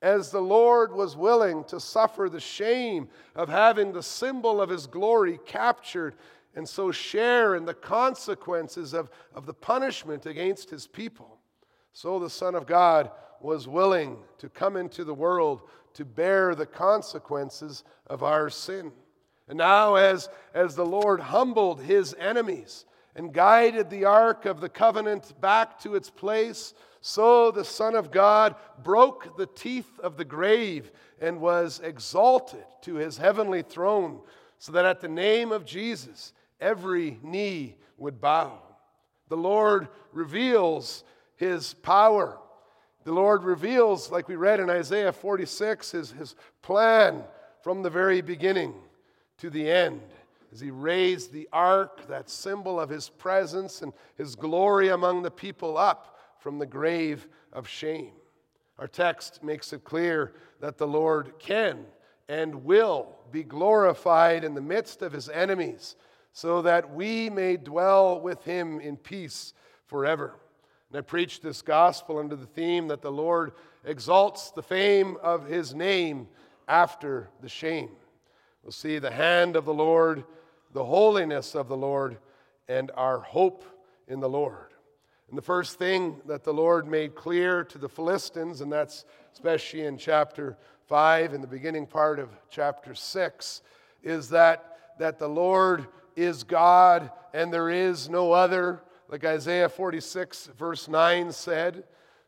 As 0.00 0.30
the 0.30 0.40
Lord 0.40 0.92
was 0.92 1.16
willing 1.16 1.64
to 1.64 1.80
suffer 1.80 2.28
the 2.28 2.40
shame 2.40 3.08
of 3.34 3.48
having 3.48 3.92
the 3.92 4.02
symbol 4.02 4.60
of 4.60 4.70
his 4.70 4.86
glory 4.86 5.40
captured 5.44 6.14
and 6.54 6.68
so 6.68 6.90
share 6.90 7.54
in 7.54 7.64
the 7.64 7.74
consequences 7.74 8.92
of, 8.92 9.10
of 9.34 9.46
the 9.46 9.54
punishment 9.54 10.26
against 10.26 10.70
his 10.70 10.86
people, 10.86 11.38
so 11.92 12.18
the 12.18 12.30
Son 12.30 12.54
of 12.54 12.66
God 12.66 13.10
was 13.40 13.68
willing 13.68 14.18
to 14.38 14.48
come 14.48 14.76
into 14.76 15.04
the 15.04 15.14
world 15.14 15.62
to 15.94 16.04
bear 16.04 16.54
the 16.54 16.66
consequences 16.66 17.84
of 18.06 18.22
our 18.22 18.50
sin. 18.50 18.92
And 19.48 19.58
now, 19.58 19.94
as, 19.94 20.28
as 20.54 20.74
the 20.74 20.86
Lord 20.86 21.20
humbled 21.20 21.82
his 21.82 22.14
enemies 22.18 22.84
and 23.16 23.32
guided 23.32 23.90
the 23.90 24.04
ark 24.04 24.44
of 24.44 24.60
the 24.60 24.68
covenant 24.68 25.40
back 25.40 25.78
to 25.80 25.94
its 25.94 26.10
place, 26.10 26.74
so 27.00 27.50
the 27.50 27.64
Son 27.64 27.94
of 27.94 28.10
God 28.10 28.54
broke 28.82 29.36
the 29.36 29.46
teeth 29.46 29.98
of 30.00 30.16
the 30.16 30.24
grave 30.24 30.90
and 31.20 31.40
was 31.40 31.80
exalted 31.82 32.64
to 32.82 32.94
his 32.94 33.16
heavenly 33.16 33.62
throne, 33.62 34.20
so 34.58 34.72
that 34.72 34.84
at 34.84 35.00
the 35.00 35.08
name 35.08 35.52
of 35.52 35.64
Jesus 35.64 36.32
every 36.60 37.18
knee 37.22 37.76
would 37.96 38.20
bow. 38.20 38.60
The 39.28 39.36
Lord 39.36 39.88
reveals 40.12 41.04
his 41.36 41.74
power. 41.74 42.38
The 43.04 43.12
Lord 43.12 43.44
reveals, 43.44 44.10
like 44.10 44.28
we 44.28 44.36
read 44.36 44.60
in 44.60 44.68
Isaiah 44.68 45.12
46, 45.12 45.90
his, 45.92 46.10
his 46.12 46.34
plan 46.62 47.24
from 47.62 47.82
the 47.82 47.90
very 47.90 48.20
beginning 48.20 48.74
to 49.38 49.50
the 49.50 49.70
end. 49.70 50.02
As 50.52 50.60
he 50.60 50.70
raised 50.70 51.32
the 51.32 51.48
ark, 51.52 52.08
that 52.08 52.30
symbol 52.30 52.80
of 52.80 52.88
his 52.88 53.08
presence 53.08 53.82
and 53.82 53.92
his 54.16 54.34
glory 54.34 54.88
among 54.88 55.22
the 55.22 55.30
people, 55.30 55.76
up 55.76 56.18
from 56.38 56.58
the 56.58 56.66
grave 56.66 57.28
of 57.52 57.68
shame. 57.68 58.12
Our 58.78 58.88
text 58.88 59.42
makes 59.42 59.72
it 59.72 59.84
clear 59.84 60.34
that 60.60 60.78
the 60.78 60.86
Lord 60.86 61.34
can 61.38 61.84
and 62.28 62.64
will 62.64 63.16
be 63.30 63.42
glorified 63.42 64.44
in 64.44 64.54
the 64.54 64.60
midst 64.60 65.02
of 65.02 65.12
his 65.12 65.28
enemies 65.28 65.96
so 66.32 66.62
that 66.62 66.94
we 66.94 67.30
may 67.30 67.56
dwell 67.56 68.20
with 68.20 68.44
him 68.44 68.80
in 68.80 68.96
peace 68.96 69.54
forever. 69.86 70.34
And 70.90 70.98
I 70.98 71.02
preach 71.02 71.40
this 71.40 71.60
gospel 71.62 72.18
under 72.18 72.36
the 72.36 72.46
theme 72.46 72.88
that 72.88 73.02
the 73.02 73.12
Lord 73.12 73.52
exalts 73.84 74.50
the 74.50 74.62
fame 74.62 75.16
of 75.22 75.46
his 75.46 75.74
name 75.74 76.28
after 76.66 77.28
the 77.40 77.48
shame. 77.48 77.90
We'll 78.62 78.72
see 78.72 78.98
the 78.98 79.10
hand 79.10 79.56
of 79.56 79.64
the 79.64 79.74
Lord, 79.74 80.24
the 80.72 80.84
holiness 80.84 81.54
of 81.54 81.68
the 81.68 81.76
Lord, 81.76 82.18
and 82.68 82.90
our 82.94 83.20
hope 83.20 83.64
in 84.06 84.20
the 84.20 84.28
Lord. 84.28 84.72
And 85.28 85.36
the 85.36 85.42
first 85.42 85.78
thing 85.78 86.20
that 86.26 86.44
the 86.44 86.54
Lord 86.54 86.86
made 86.86 87.14
clear 87.14 87.64
to 87.64 87.78
the 87.78 87.88
Philistines, 87.88 88.62
and 88.62 88.72
that's 88.72 89.04
especially 89.32 89.82
in 89.82 89.98
chapter 89.98 90.56
5, 90.86 91.34
in 91.34 91.42
the 91.42 91.46
beginning 91.46 91.86
part 91.86 92.18
of 92.18 92.30
chapter 92.50 92.94
6, 92.94 93.62
is 94.02 94.30
that, 94.30 94.78
that 94.98 95.18
the 95.18 95.28
Lord 95.28 95.86
is 96.16 96.44
God 96.44 97.10
and 97.34 97.52
there 97.52 97.68
is 97.68 98.08
no 98.08 98.32
other. 98.32 98.80
Like 99.08 99.24
Isaiah 99.24 99.68
46, 99.68 100.50
verse 100.58 100.86
9 100.86 101.32
said, 101.32 101.84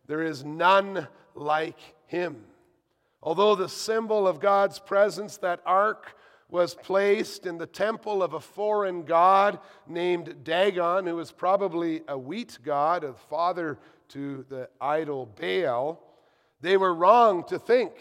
there 0.07 0.23
is 0.23 0.45
none 0.45 1.07
like 1.35 1.79
him. 2.07 2.45
Although 3.23 3.55
the 3.55 3.69
symbol 3.69 4.27
of 4.27 4.41
God's 4.41 4.79
presence, 4.79 5.37
that 5.37 5.61
ark, 5.65 6.17
was 6.49 6.75
placed 6.75 7.47
in 7.47 7.59
the 7.59 7.67
temple 7.67 8.23
of 8.23 8.33
a 8.33 8.41
foreign 8.41 9.05
god 9.05 9.61
named 9.87 10.43
Dagon, 10.43 11.07
who 11.07 11.17
was 11.17 11.31
probably 11.31 12.03
a 12.09 12.19
wheat 12.19 12.59
god, 12.65 13.05
a 13.05 13.13
father 13.13 13.79
to 14.09 14.45
the 14.49 14.69
idol 14.81 15.27
Baal, 15.27 16.03
they 16.61 16.77
were 16.77 16.95
wrong 16.95 17.45
to 17.45 17.59
think 17.59 17.93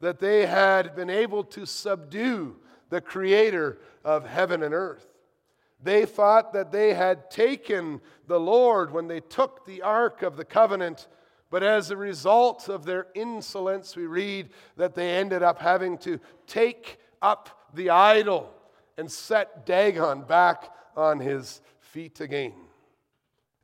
that 0.00 0.20
they 0.20 0.46
had 0.46 0.96
been 0.96 1.10
able 1.10 1.44
to 1.44 1.66
subdue 1.66 2.56
the 2.88 3.00
creator 3.00 3.78
of 4.04 4.26
heaven 4.26 4.62
and 4.62 4.72
earth. 4.72 5.06
They 5.82 6.06
thought 6.06 6.52
that 6.52 6.72
they 6.72 6.94
had 6.94 7.30
taken 7.30 8.00
the 8.26 8.40
Lord 8.40 8.92
when 8.92 9.06
they 9.06 9.20
took 9.20 9.64
the 9.64 9.82
Ark 9.82 10.22
of 10.22 10.36
the 10.36 10.44
Covenant, 10.44 11.06
but 11.50 11.62
as 11.62 11.90
a 11.90 11.96
result 11.96 12.68
of 12.68 12.84
their 12.84 13.06
insolence, 13.14 13.96
we 13.96 14.06
read 14.06 14.50
that 14.76 14.94
they 14.94 15.16
ended 15.16 15.42
up 15.42 15.60
having 15.60 15.96
to 15.98 16.18
take 16.46 16.98
up 17.22 17.70
the 17.74 17.90
idol 17.90 18.52
and 18.96 19.10
set 19.10 19.64
Dagon 19.64 20.22
back 20.22 20.70
on 20.96 21.20
his 21.20 21.60
feet 21.80 22.20
again. 22.20 22.54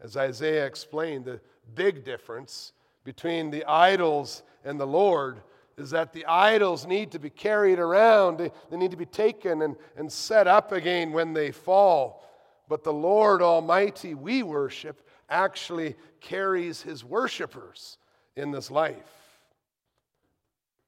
As 0.01 0.17
Isaiah 0.17 0.67
explained, 0.67 1.25
the 1.25 1.41
big 1.75 2.05
difference 2.05 2.73
between 3.03 3.51
the 3.51 3.65
idols 3.65 4.43
and 4.65 4.79
the 4.79 4.87
Lord 4.87 5.43
is 5.77 5.91
that 5.91 6.13
the 6.13 6.25
idols 6.27 6.87
need 6.87 7.11
to 7.13 7.19
be 7.19 7.31
carried 7.31 7.79
around, 7.79 8.39
they, 8.39 8.77
need 8.77 8.93
to 8.93 8.97
be 8.97 9.07
taken 9.07 9.63
and, 9.63 9.77
and 9.97 10.11
set 10.11 10.47
up 10.47 10.73
again 10.73 11.13
when 11.13 11.33
they 11.33 11.51
fall. 11.51 12.25
But 12.69 12.85
the 12.85 12.93
Lord 12.93 13.43
Almighty 13.43 14.15
we 14.15 14.43
worship 14.43 15.07
actually 15.29 15.97
carries 16.21 16.83
his 16.83 17.05
worshipers 17.05 17.99
in 18.37 18.51
this 18.51 18.71
life. 18.71 19.41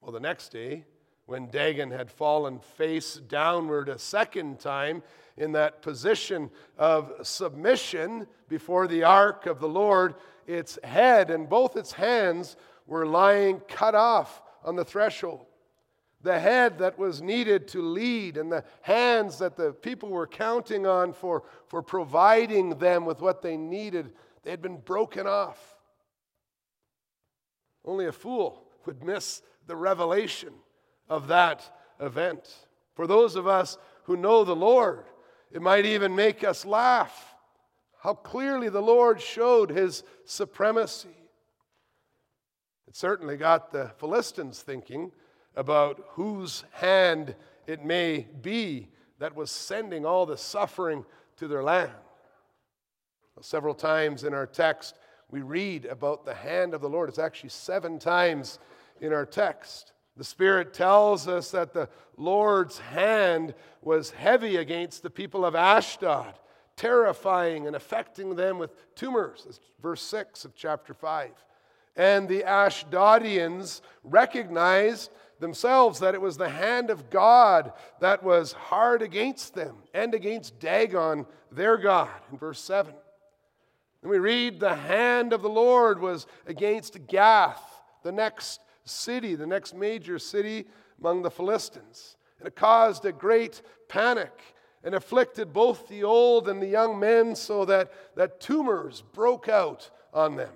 Well, 0.00 0.12
the 0.12 0.20
next 0.20 0.50
day, 0.50 0.84
when 1.26 1.48
Dagon 1.48 1.90
had 1.90 2.10
fallen 2.10 2.60
face 2.60 3.14
downward 3.14 3.88
a 3.88 3.98
second 3.98 4.60
time 4.60 5.02
in 5.36 5.52
that 5.52 5.82
position 5.82 6.50
of 6.78 7.12
submission 7.22 8.28
before 8.48 8.86
the 8.86 9.02
ark 9.02 9.46
of 9.46 9.58
the 9.58 9.68
Lord, 9.68 10.14
its 10.46 10.78
head 10.84 11.30
and 11.30 11.48
both 11.48 11.76
its 11.76 11.92
hands 11.92 12.56
were 12.86 13.04
lying 13.04 13.60
cut 13.66 13.96
off 13.96 14.42
on 14.64 14.76
the 14.76 14.84
threshold. 14.84 15.46
The 16.22 16.38
head 16.38 16.78
that 16.78 16.98
was 16.98 17.22
needed 17.22 17.68
to 17.68 17.82
lead, 17.82 18.36
and 18.36 18.50
the 18.50 18.64
hands 18.82 19.38
that 19.38 19.56
the 19.56 19.72
people 19.72 20.08
were 20.08 20.26
counting 20.26 20.86
on 20.86 21.12
for, 21.12 21.44
for 21.68 21.82
providing 21.82 22.78
them 22.78 23.04
with 23.04 23.20
what 23.20 23.42
they 23.42 23.56
needed, 23.56 24.12
they 24.42 24.50
had 24.50 24.62
been 24.62 24.78
broken 24.78 25.26
off. 25.26 25.58
Only 27.84 28.06
a 28.06 28.12
fool 28.12 28.66
would 28.86 29.04
miss 29.04 29.42
the 29.66 29.76
revelation 29.76 30.52
of 31.08 31.28
that 31.28 31.70
event. 32.00 32.66
For 32.94 33.06
those 33.06 33.36
of 33.36 33.46
us 33.46 33.78
who 34.04 34.16
know 34.16 34.44
the 34.44 34.56
Lord, 34.56 35.04
it 35.52 35.62
might 35.62 35.86
even 35.86 36.14
make 36.14 36.42
us 36.42 36.64
laugh 36.64 37.34
how 38.02 38.14
clearly 38.14 38.68
the 38.68 38.82
Lord 38.82 39.20
showed 39.20 39.70
his 39.70 40.04
supremacy. 40.24 41.15
Certainly 42.96 43.36
got 43.36 43.72
the 43.72 43.90
Philistines 43.98 44.62
thinking 44.62 45.12
about 45.54 46.02
whose 46.12 46.64
hand 46.70 47.34
it 47.66 47.84
may 47.84 48.26
be 48.40 48.88
that 49.18 49.36
was 49.36 49.50
sending 49.50 50.06
all 50.06 50.24
the 50.24 50.38
suffering 50.38 51.04
to 51.36 51.46
their 51.46 51.62
land. 51.62 51.92
Several 53.42 53.74
times 53.74 54.24
in 54.24 54.32
our 54.32 54.46
text, 54.46 54.96
we 55.30 55.42
read 55.42 55.84
about 55.84 56.24
the 56.24 56.32
hand 56.32 56.72
of 56.72 56.80
the 56.80 56.88
Lord. 56.88 57.10
It's 57.10 57.18
actually 57.18 57.50
seven 57.50 57.98
times 57.98 58.58
in 59.02 59.12
our 59.12 59.26
text. 59.26 59.92
The 60.16 60.24
Spirit 60.24 60.72
tells 60.72 61.28
us 61.28 61.50
that 61.50 61.74
the 61.74 61.90
Lord's 62.16 62.78
hand 62.78 63.52
was 63.82 64.08
heavy 64.08 64.56
against 64.56 65.02
the 65.02 65.10
people 65.10 65.44
of 65.44 65.54
Ashdod, 65.54 66.32
terrifying 66.76 67.66
and 67.66 67.76
affecting 67.76 68.36
them 68.36 68.56
with 68.56 68.70
tumors. 68.94 69.42
That's 69.44 69.60
verse 69.82 70.00
6 70.00 70.46
of 70.46 70.54
chapter 70.56 70.94
5. 70.94 71.32
And 71.96 72.28
the 72.28 72.42
Ashdodians 72.42 73.80
recognized 74.04 75.10
themselves 75.40 76.00
that 76.00 76.14
it 76.14 76.20
was 76.20 76.36
the 76.36 76.48
hand 76.48 76.90
of 76.90 77.10
God 77.10 77.72
that 78.00 78.22
was 78.22 78.52
hard 78.52 79.02
against 79.02 79.54
them 79.54 79.76
and 79.94 80.14
against 80.14 80.58
Dagon, 80.60 81.26
their 81.50 81.76
God, 81.76 82.10
in 82.30 82.38
verse 82.38 82.60
7. 82.60 82.92
And 84.02 84.10
we 84.10 84.18
read 84.18 84.60
the 84.60 84.74
hand 84.74 85.32
of 85.32 85.42
the 85.42 85.48
Lord 85.48 86.00
was 86.00 86.26
against 86.46 87.06
Gath, 87.06 87.62
the 88.02 88.12
next 88.12 88.60
city, 88.84 89.34
the 89.34 89.46
next 89.46 89.74
major 89.74 90.18
city 90.18 90.66
among 91.00 91.22
the 91.22 91.30
Philistines. 91.30 92.16
And 92.38 92.46
it 92.46 92.56
caused 92.56 93.04
a 93.04 93.12
great 93.12 93.62
panic 93.88 94.32
and 94.84 94.94
afflicted 94.94 95.52
both 95.52 95.88
the 95.88 96.04
old 96.04 96.48
and 96.48 96.62
the 96.62 96.68
young 96.68 96.98
men 96.98 97.34
so 97.34 97.64
that, 97.64 97.92
that 98.14 98.40
tumors 98.40 99.02
broke 99.12 99.48
out 99.48 99.90
on 100.14 100.36
them. 100.36 100.52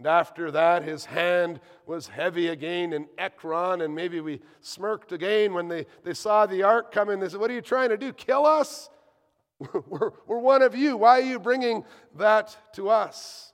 And 0.00 0.06
after 0.06 0.50
that, 0.52 0.82
his 0.82 1.04
hand 1.04 1.60
was 1.84 2.08
heavy 2.08 2.48
again 2.48 2.94
in 2.94 3.06
Ekron, 3.18 3.82
and 3.82 3.94
maybe 3.94 4.22
we 4.22 4.40
smirked 4.62 5.12
again 5.12 5.52
when 5.52 5.68
they, 5.68 5.84
they 6.04 6.14
saw 6.14 6.46
the 6.46 6.62
ark 6.62 6.90
coming. 6.90 7.20
They 7.20 7.28
said, 7.28 7.38
What 7.38 7.50
are 7.50 7.54
you 7.54 7.60
trying 7.60 7.90
to 7.90 7.98
do? 7.98 8.14
Kill 8.14 8.46
us? 8.46 8.88
We're, 9.60 10.12
we're 10.26 10.38
one 10.38 10.62
of 10.62 10.74
you. 10.74 10.96
Why 10.96 11.18
are 11.18 11.24
you 11.24 11.38
bringing 11.38 11.84
that 12.16 12.56
to 12.76 12.88
us? 12.88 13.52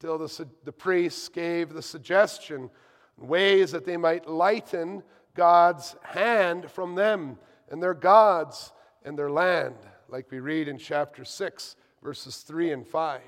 Till 0.00 0.18
the, 0.18 0.48
the 0.64 0.72
priests 0.72 1.28
gave 1.28 1.72
the 1.72 1.82
suggestion 1.82 2.68
ways 3.16 3.70
that 3.70 3.84
they 3.84 3.96
might 3.96 4.28
lighten 4.28 5.04
God's 5.36 5.94
hand 6.02 6.68
from 6.68 6.96
them 6.96 7.38
and 7.70 7.80
their 7.80 7.94
gods 7.94 8.72
and 9.04 9.16
their 9.16 9.30
land, 9.30 9.76
like 10.08 10.32
we 10.32 10.40
read 10.40 10.66
in 10.66 10.78
chapter 10.78 11.24
6, 11.24 11.76
verses 12.02 12.38
3 12.38 12.72
and 12.72 12.84
5. 12.84 13.20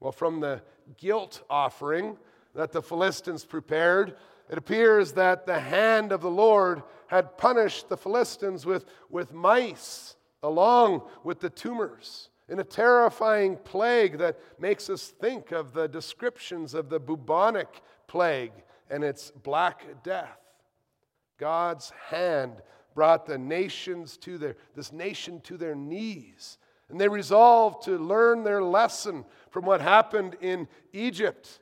Well, 0.00 0.12
from 0.12 0.40
the 0.40 0.62
guilt 0.96 1.42
offering 1.50 2.16
that 2.54 2.72
the 2.72 2.82
Philistines 2.82 3.44
prepared, 3.44 4.16
it 4.48 4.58
appears 4.58 5.12
that 5.12 5.46
the 5.46 5.60
hand 5.60 6.12
of 6.12 6.20
the 6.20 6.30
Lord 6.30 6.82
had 7.08 7.36
punished 7.36 7.88
the 7.88 7.96
Philistines 7.96 8.64
with, 8.64 8.86
with 9.10 9.32
mice 9.32 10.16
along 10.42 11.02
with 11.24 11.40
the 11.40 11.50
tumors 11.50 12.30
in 12.48 12.60
a 12.60 12.64
terrifying 12.64 13.56
plague 13.56 14.18
that 14.18 14.38
makes 14.58 14.88
us 14.88 15.08
think 15.08 15.52
of 15.52 15.72
the 15.72 15.88
descriptions 15.88 16.74
of 16.74 16.88
the 16.88 17.00
bubonic 17.00 17.82
plague 18.06 18.52
and 18.90 19.04
its 19.04 19.30
black 19.30 19.84
death. 20.02 20.38
God's 21.38 21.92
hand 22.08 22.62
brought 22.94 23.26
the 23.26 23.38
nations 23.38 24.16
to 24.18 24.38
their 24.38 24.56
this 24.74 24.92
nation 24.92 25.40
to 25.42 25.56
their 25.56 25.74
knees 25.74 26.58
and 26.90 27.00
they 27.00 27.08
resolved 27.08 27.84
to 27.84 27.98
learn 27.98 28.44
their 28.44 28.62
lesson 28.62 29.24
from 29.50 29.64
what 29.64 29.80
happened 29.80 30.36
in 30.40 30.68
Egypt. 30.92 31.60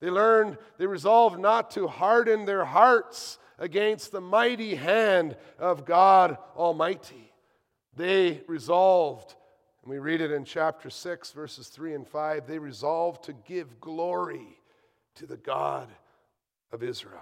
They 0.00 0.10
learned 0.10 0.58
they 0.78 0.86
resolved 0.86 1.38
not 1.38 1.70
to 1.72 1.86
harden 1.86 2.44
their 2.44 2.64
hearts 2.64 3.38
against 3.58 4.10
the 4.10 4.20
mighty 4.20 4.74
hand 4.74 5.36
of 5.58 5.84
God 5.84 6.38
Almighty. 6.56 7.32
They 7.96 8.42
resolved 8.46 9.34
and 9.82 9.90
we 9.90 9.98
read 9.98 10.22
it 10.22 10.30
in 10.30 10.44
chapter 10.44 10.88
6 10.88 11.32
verses 11.32 11.68
3 11.68 11.94
and 11.94 12.08
5 12.08 12.46
they 12.46 12.58
resolved 12.58 13.24
to 13.24 13.32
give 13.32 13.80
glory 13.80 14.58
to 15.16 15.26
the 15.26 15.36
God 15.36 15.88
of 16.72 16.82
Israel. 16.82 17.20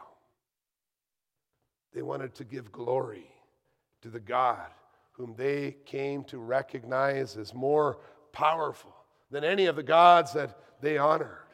They 1.92 2.02
wanted 2.02 2.34
to 2.36 2.44
give 2.44 2.72
glory 2.72 3.26
to 4.00 4.08
the 4.08 4.20
God 4.20 4.70
whom 5.22 5.36
they 5.36 5.76
came 5.84 6.24
to 6.24 6.36
recognize 6.36 7.36
as 7.36 7.54
more 7.54 7.96
powerful 8.32 8.92
than 9.30 9.44
any 9.44 9.66
of 9.66 9.76
the 9.76 9.82
gods 9.84 10.32
that 10.32 10.58
they 10.80 10.98
honored. 10.98 11.46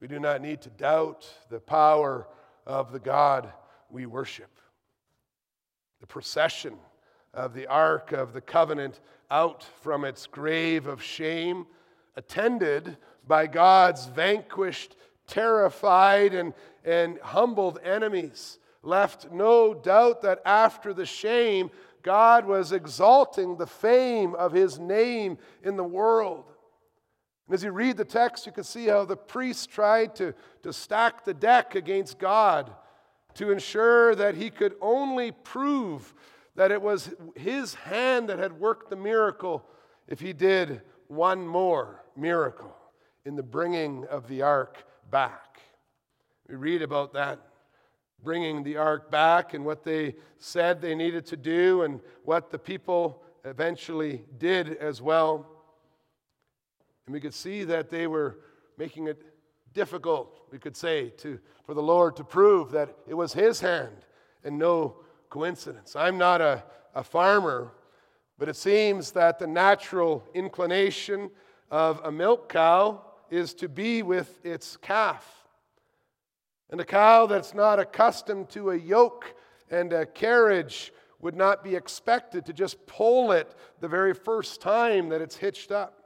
We 0.00 0.08
do 0.08 0.18
not 0.18 0.40
need 0.40 0.62
to 0.62 0.70
doubt 0.70 1.28
the 1.50 1.60
power 1.60 2.26
of 2.64 2.92
the 2.92 2.98
God 2.98 3.52
we 3.90 4.06
worship. 4.06 4.48
The 6.00 6.06
procession 6.06 6.78
of 7.34 7.52
the 7.52 7.66
Ark 7.66 8.12
of 8.12 8.32
the 8.32 8.40
Covenant 8.40 8.98
out 9.30 9.62
from 9.82 10.06
its 10.06 10.26
grave 10.26 10.86
of 10.86 11.02
shame, 11.02 11.66
attended 12.16 12.96
by 13.28 13.46
God's 13.46 14.06
vanquished, 14.06 14.96
terrified, 15.26 16.32
and, 16.32 16.54
and 16.86 17.18
humbled 17.18 17.80
enemies 17.84 18.58
left 18.82 19.30
no 19.30 19.74
doubt 19.74 20.22
that 20.22 20.40
after 20.44 20.92
the 20.92 21.06
shame, 21.06 21.70
God 22.02 22.46
was 22.46 22.72
exalting 22.72 23.56
the 23.56 23.66
fame 23.66 24.34
of 24.34 24.52
his 24.52 24.78
name 24.78 25.38
in 25.62 25.76
the 25.76 25.84
world. 25.84 26.44
And 27.46 27.54
as 27.54 27.62
you 27.62 27.70
read 27.70 27.96
the 27.96 28.04
text, 28.04 28.46
you 28.46 28.52
can 28.52 28.64
see 28.64 28.86
how 28.86 29.04
the 29.04 29.16
priests 29.16 29.66
tried 29.66 30.14
to, 30.16 30.34
to 30.62 30.72
stack 30.72 31.24
the 31.24 31.34
deck 31.34 31.74
against 31.74 32.18
God 32.18 32.72
to 33.34 33.50
ensure 33.50 34.14
that 34.14 34.34
he 34.34 34.50
could 34.50 34.74
only 34.80 35.32
prove 35.32 36.12
that 36.54 36.70
it 36.70 36.82
was 36.82 37.10
his 37.34 37.74
hand 37.74 38.28
that 38.28 38.38
had 38.38 38.60
worked 38.60 38.90
the 38.90 38.96
miracle 38.96 39.64
if 40.06 40.20
he 40.20 40.32
did 40.32 40.82
one 41.08 41.46
more 41.46 42.04
miracle 42.16 42.76
in 43.24 43.36
the 43.36 43.42
bringing 43.42 44.04
of 44.06 44.28
the 44.28 44.42
ark 44.42 44.84
back. 45.10 45.60
We 46.48 46.56
read 46.56 46.82
about 46.82 47.14
that 47.14 47.38
bringing 48.22 48.62
the 48.62 48.76
ark 48.76 49.10
back 49.10 49.54
and 49.54 49.64
what 49.64 49.82
they 49.84 50.14
said 50.38 50.80
they 50.80 50.94
needed 50.94 51.26
to 51.26 51.36
do 51.36 51.82
and 51.82 52.00
what 52.24 52.50
the 52.50 52.58
people 52.58 53.22
eventually 53.44 54.24
did 54.38 54.76
as 54.76 55.02
well. 55.02 55.46
And 57.06 57.12
we 57.12 57.20
could 57.20 57.34
see 57.34 57.64
that 57.64 57.90
they 57.90 58.06
were 58.06 58.38
making 58.78 59.08
it 59.08 59.22
difficult, 59.72 60.40
we 60.50 60.58
could 60.58 60.76
say, 60.76 61.10
to, 61.18 61.38
for 61.64 61.74
the 61.74 61.82
Lord 61.82 62.16
to 62.16 62.24
prove 62.24 62.70
that 62.72 62.96
it 63.08 63.14
was 63.14 63.32
His 63.32 63.60
hand 63.60 64.06
and 64.44 64.58
no 64.58 64.96
coincidence. 65.30 65.96
I'm 65.96 66.18
not 66.18 66.40
a, 66.40 66.62
a 66.94 67.02
farmer, 67.02 67.72
but 68.38 68.48
it 68.48 68.56
seems 68.56 69.12
that 69.12 69.38
the 69.38 69.46
natural 69.46 70.24
inclination 70.34 71.30
of 71.70 72.00
a 72.04 72.12
milk 72.12 72.48
cow 72.48 73.02
is 73.30 73.54
to 73.54 73.68
be 73.68 74.02
with 74.02 74.44
its 74.44 74.76
calf. 74.76 75.41
And 76.72 76.80
a 76.80 76.86
cow 76.86 77.26
that's 77.26 77.52
not 77.52 77.78
accustomed 77.78 78.48
to 78.50 78.70
a 78.70 78.76
yoke 78.76 79.34
and 79.70 79.92
a 79.92 80.06
carriage 80.06 80.90
would 81.20 81.36
not 81.36 81.62
be 81.62 81.76
expected 81.76 82.46
to 82.46 82.54
just 82.54 82.86
pull 82.86 83.30
it 83.32 83.54
the 83.80 83.88
very 83.88 84.14
first 84.14 84.62
time 84.62 85.10
that 85.10 85.20
it's 85.20 85.36
hitched 85.36 85.70
up. 85.70 86.02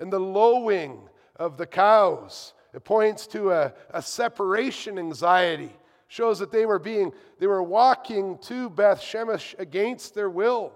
And 0.00 0.12
the 0.12 0.18
lowing 0.18 1.08
of 1.36 1.56
the 1.56 1.66
cows, 1.66 2.52
it 2.74 2.82
points 2.82 3.28
to 3.28 3.52
a, 3.52 3.72
a 3.90 4.02
separation 4.02 4.98
anxiety, 4.98 5.72
shows 6.08 6.40
that 6.40 6.50
they 6.50 6.66
were 6.66 6.80
being, 6.80 7.12
they 7.38 7.46
were 7.46 7.62
walking 7.62 8.38
to 8.38 8.68
Beth 8.68 9.00
Shemesh 9.00 9.56
against 9.56 10.16
their 10.16 10.28
will. 10.28 10.72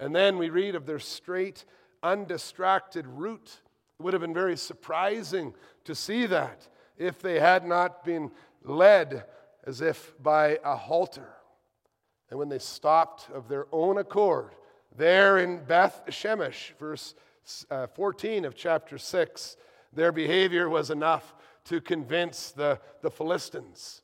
And 0.00 0.14
then 0.14 0.36
we 0.36 0.50
read 0.50 0.74
of 0.74 0.84
their 0.84 0.98
straight, 0.98 1.64
undistracted 2.02 3.06
route. 3.06 3.60
It 4.00 4.02
would 4.02 4.14
have 4.14 4.22
been 4.22 4.34
very 4.34 4.56
surprising 4.56 5.54
to 5.84 5.94
see 5.94 6.26
that 6.26 6.66
if 6.96 7.20
they 7.20 7.40
had 7.40 7.64
not 7.66 8.04
been 8.04 8.30
led 8.62 9.24
as 9.64 9.80
if 9.80 10.14
by 10.22 10.58
a 10.64 10.76
halter. 10.76 11.28
And 12.30 12.38
when 12.38 12.48
they 12.48 12.58
stopped 12.58 13.28
of 13.30 13.48
their 13.48 13.66
own 13.72 13.98
accord, 13.98 14.54
there 14.96 15.38
in 15.38 15.64
Beth 15.64 16.02
Shemesh, 16.08 16.72
verse 16.78 17.14
uh, 17.70 17.86
14 17.88 18.44
of 18.44 18.54
chapter 18.54 18.98
6, 18.98 19.56
their 19.92 20.12
behavior 20.12 20.68
was 20.68 20.90
enough 20.90 21.34
to 21.64 21.80
convince 21.80 22.50
the, 22.52 22.80
the 23.02 23.10
Philistines. 23.10 24.02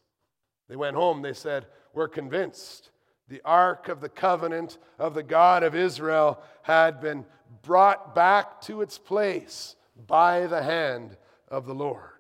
They 0.69 0.77
went 0.77 0.97
home, 0.97 1.23
they 1.23 1.33
said, 1.33 1.67
We're 1.93 2.09
convinced. 2.09 2.91
The 3.29 3.43
ark 3.45 3.89
of 3.89 4.01
the 4.01 4.09
covenant 4.09 4.79
of 4.99 5.15
the 5.15 5.23
God 5.23 5.63
of 5.63 5.75
Israel 5.75 6.43
had 6.63 7.01
been 7.01 7.25
brought 7.63 8.15
back 8.15 8.61
to 8.63 8.83
its 8.83 8.99
place 8.99 9.77
by 10.07 10.47
the 10.47 10.63
hand 10.63 11.17
of 11.49 11.67
the 11.67 11.75
Lord 11.75 12.12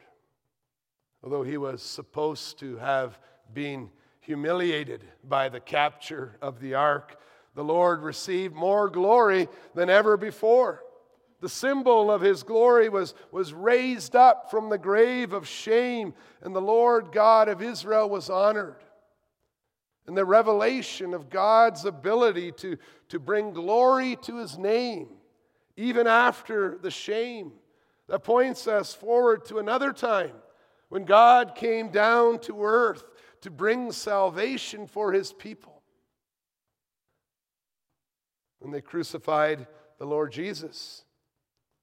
although 1.22 1.42
he 1.42 1.56
was 1.56 1.82
supposed 1.82 2.58
to 2.58 2.76
have 2.78 3.18
been 3.52 3.90
humiliated 4.20 5.04
by 5.24 5.48
the 5.48 5.60
capture 5.60 6.36
of 6.40 6.60
the 6.60 6.74
ark, 6.74 7.18
the 7.54 7.64
Lord 7.64 8.02
received 8.02 8.54
more 8.54 8.88
glory 8.88 9.48
than 9.74 9.90
ever 9.90 10.16
before. 10.16 10.82
The 11.40 11.48
symbol 11.48 12.10
of 12.10 12.20
his 12.20 12.44
glory 12.44 12.88
was, 12.88 13.14
was 13.30 13.52
raised 13.52 14.14
up 14.14 14.50
from 14.50 14.68
the 14.68 14.78
grave 14.78 15.32
of 15.32 15.46
shame, 15.46 16.14
and 16.40 16.54
the 16.54 16.62
Lord 16.62 17.10
God 17.12 17.48
of 17.48 17.60
Israel 17.60 18.08
was 18.08 18.30
honored. 18.30 18.76
And 20.06 20.16
the 20.16 20.24
revelation 20.24 21.14
of 21.14 21.30
God's 21.30 21.84
ability 21.84 22.52
to, 22.52 22.76
to 23.08 23.18
bring 23.18 23.52
glory 23.52 24.16
to 24.22 24.38
his 24.38 24.56
name, 24.56 25.08
even 25.76 26.06
after 26.06 26.78
the 26.78 26.90
shame, 26.90 27.52
that 28.08 28.24
points 28.24 28.66
us 28.66 28.94
forward 28.94 29.44
to 29.46 29.58
another 29.58 29.92
time 29.92 30.32
when 30.92 31.06
God 31.06 31.54
came 31.54 31.88
down 31.88 32.38
to 32.40 32.64
earth 32.64 33.02
to 33.40 33.50
bring 33.50 33.92
salvation 33.92 34.86
for 34.86 35.10
his 35.10 35.32
people. 35.32 35.80
When 38.58 38.72
they 38.72 38.82
crucified 38.82 39.66
the 39.98 40.04
Lord 40.04 40.32
Jesus, 40.32 41.06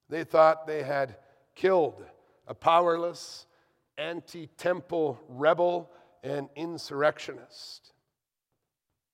they 0.10 0.24
thought 0.24 0.67
they 0.67 0.84
had 0.84 1.15
killed 1.56 2.06
a 2.48 2.54
powerless, 2.54 3.48
anti 3.98 4.45
temple 4.58 5.19
rebel 5.28 5.89
and 6.24 6.48
insurrectionist. 6.56 7.93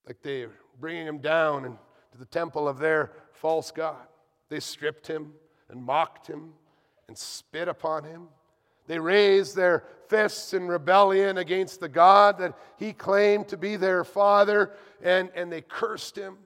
Like 0.06 0.22
they 0.22 0.48
were 0.48 0.52
bringing 0.78 1.08
him 1.08 1.20
down 1.20 1.78
to 2.12 2.18
the 2.18 2.26
temple 2.26 2.68
of 2.68 2.80
their 2.80 3.14
false 3.32 3.72
God. 3.72 4.08
They 4.50 4.60
stripped 4.60 5.08
him 5.08 5.36
and 5.70 5.82
mocked 5.82 6.28
him 6.28 6.52
and 7.08 7.18
spit 7.18 7.70
upon 7.70 8.04
him 8.04 8.28
they 8.88 9.00
raised 9.00 9.56
their 9.56 9.84
fists 10.08 10.54
in 10.54 10.68
rebellion 10.68 11.38
against 11.38 11.80
the 11.80 11.90
God 11.90 12.38
that 12.38 12.58
he 12.78 12.94
claimed 12.94 13.48
to 13.48 13.58
be 13.58 13.76
their 13.76 14.04
father, 14.04 14.72
and, 15.02 15.30
and 15.36 15.52
they 15.52 15.62
cursed 15.62 16.18
him. 16.18 16.38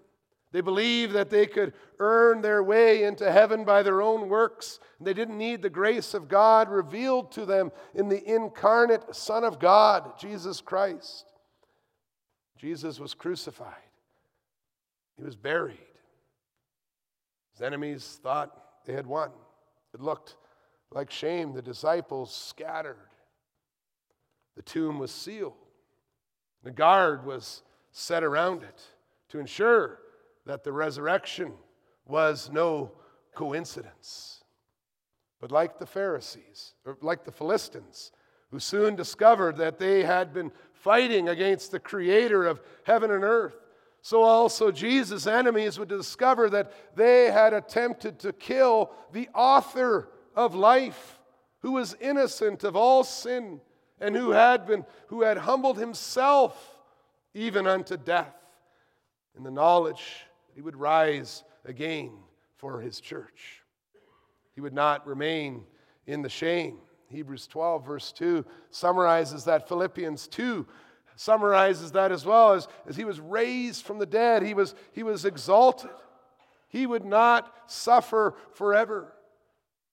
They 0.51 0.61
believed 0.61 1.13
that 1.13 1.29
they 1.29 1.45
could 1.45 1.73
earn 1.99 2.41
their 2.41 2.63
way 2.63 3.03
into 3.03 3.31
heaven 3.31 3.65
by 3.65 3.83
their 3.83 4.01
own 4.01 4.29
works. 4.29 4.79
They 4.99 5.13
didn't 5.13 5.37
need 5.37 5.61
the 5.61 5.69
grace 5.69 6.13
of 6.13 6.27
God 6.27 6.69
revealed 6.69 7.31
to 7.33 7.45
them 7.45 7.71
in 7.93 8.09
the 8.09 8.23
incarnate 8.23 9.15
Son 9.15 9.43
of 9.43 9.59
God, 9.59 10.17
Jesus 10.17 10.59
Christ. 10.59 11.25
Jesus 12.57 12.99
was 12.99 13.13
crucified, 13.13 13.73
he 15.17 15.23
was 15.23 15.35
buried. 15.35 15.77
His 17.53 17.61
enemies 17.61 18.19
thought 18.23 18.55
they 18.85 18.93
had 18.93 19.05
won. 19.05 19.31
It 19.93 20.01
looked 20.01 20.35
like 20.91 21.11
shame, 21.11 21.53
the 21.53 21.61
disciples 21.61 22.33
scattered. 22.33 22.97
the 24.55 24.61
tomb 24.63 24.99
was 24.99 25.11
sealed. 25.11 25.53
The 26.63 26.71
guard 26.71 27.25
was 27.25 27.63
set 27.91 28.23
around 28.23 28.63
it 28.63 28.81
to 29.29 29.39
ensure 29.39 29.99
that 30.45 30.63
the 30.63 30.73
resurrection 30.73 31.53
was 32.05 32.49
no 32.51 32.91
coincidence. 33.35 34.43
But 35.39 35.51
like 35.51 35.79
the 35.79 35.85
Pharisees, 35.85 36.73
or 36.85 36.97
like 37.01 37.23
the 37.23 37.31
Philistines, 37.31 38.11
who 38.51 38.59
soon 38.59 38.95
discovered 38.95 39.57
that 39.57 39.77
they 39.77 40.03
had 40.03 40.33
been 40.33 40.51
fighting 40.73 41.29
against 41.29 41.71
the 41.71 41.79
creator 41.79 42.45
of 42.45 42.61
heaven 42.83 43.11
and 43.11 43.23
earth, 43.23 43.55
so 44.01 44.23
also 44.23 44.71
Jesus' 44.71 45.27
enemies 45.27 45.77
would 45.77 45.89
discover 45.89 46.49
that 46.49 46.95
they 46.95 47.31
had 47.31 47.53
attempted 47.53 48.19
to 48.19 48.33
kill 48.33 48.91
the 49.11 49.29
author 49.35 50.09
of 50.39 50.55
life, 50.55 51.19
who 51.59 51.73
was 51.73 51.95
innocent 51.99 52.63
of 52.63 52.75
all 52.75 53.03
sin 53.03 53.59
and 53.99 54.15
who 54.15 54.31
had 54.31 54.65
been 54.65 54.85
who 55.07 55.23
had 55.23 55.37
humbled 55.37 55.77
himself 55.77 56.79
even 57.33 57.67
unto 57.67 57.97
death 57.97 58.35
in 59.35 59.43
the 59.43 59.51
knowledge 59.51 60.25
he 60.55 60.61
would 60.61 60.77
rise 60.77 61.43
again 61.65 62.11
for 62.55 62.79
his 62.79 63.01
church. 63.01 63.61
He 64.55 64.61
would 64.61 64.73
not 64.73 65.05
remain 65.05 65.65
in 66.07 66.21
the 66.21 66.29
shame. 66.29 66.77
Hebrews 67.09 67.47
12, 67.47 67.85
verse 67.85 68.11
2, 68.13 68.45
summarizes 68.69 69.43
that. 69.45 69.67
Philippians 69.67 70.27
2 70.27 70.65
summarizes 71.15 71.91
that 71.91 72.13
as 72.13 72.25
well 72.25 72.53
as, 72.53 72.69
as 72.87 72.95
he 72.95 73.03
was 73.03 73.19
raised 73.19 73.85
from 73.85 73.99
the 73.99 74.05
dead, 74.05 74.41
he 74.41 74.53
was, 74.53 74.73
he 74.93 75.03
was 75.03 75.25
exalted. 75.25 75.91
He 76.69 76.85
would 76.85 77.03
not 77.03 77.53
suffer 77.67 78.35
forever. 78.53 79.13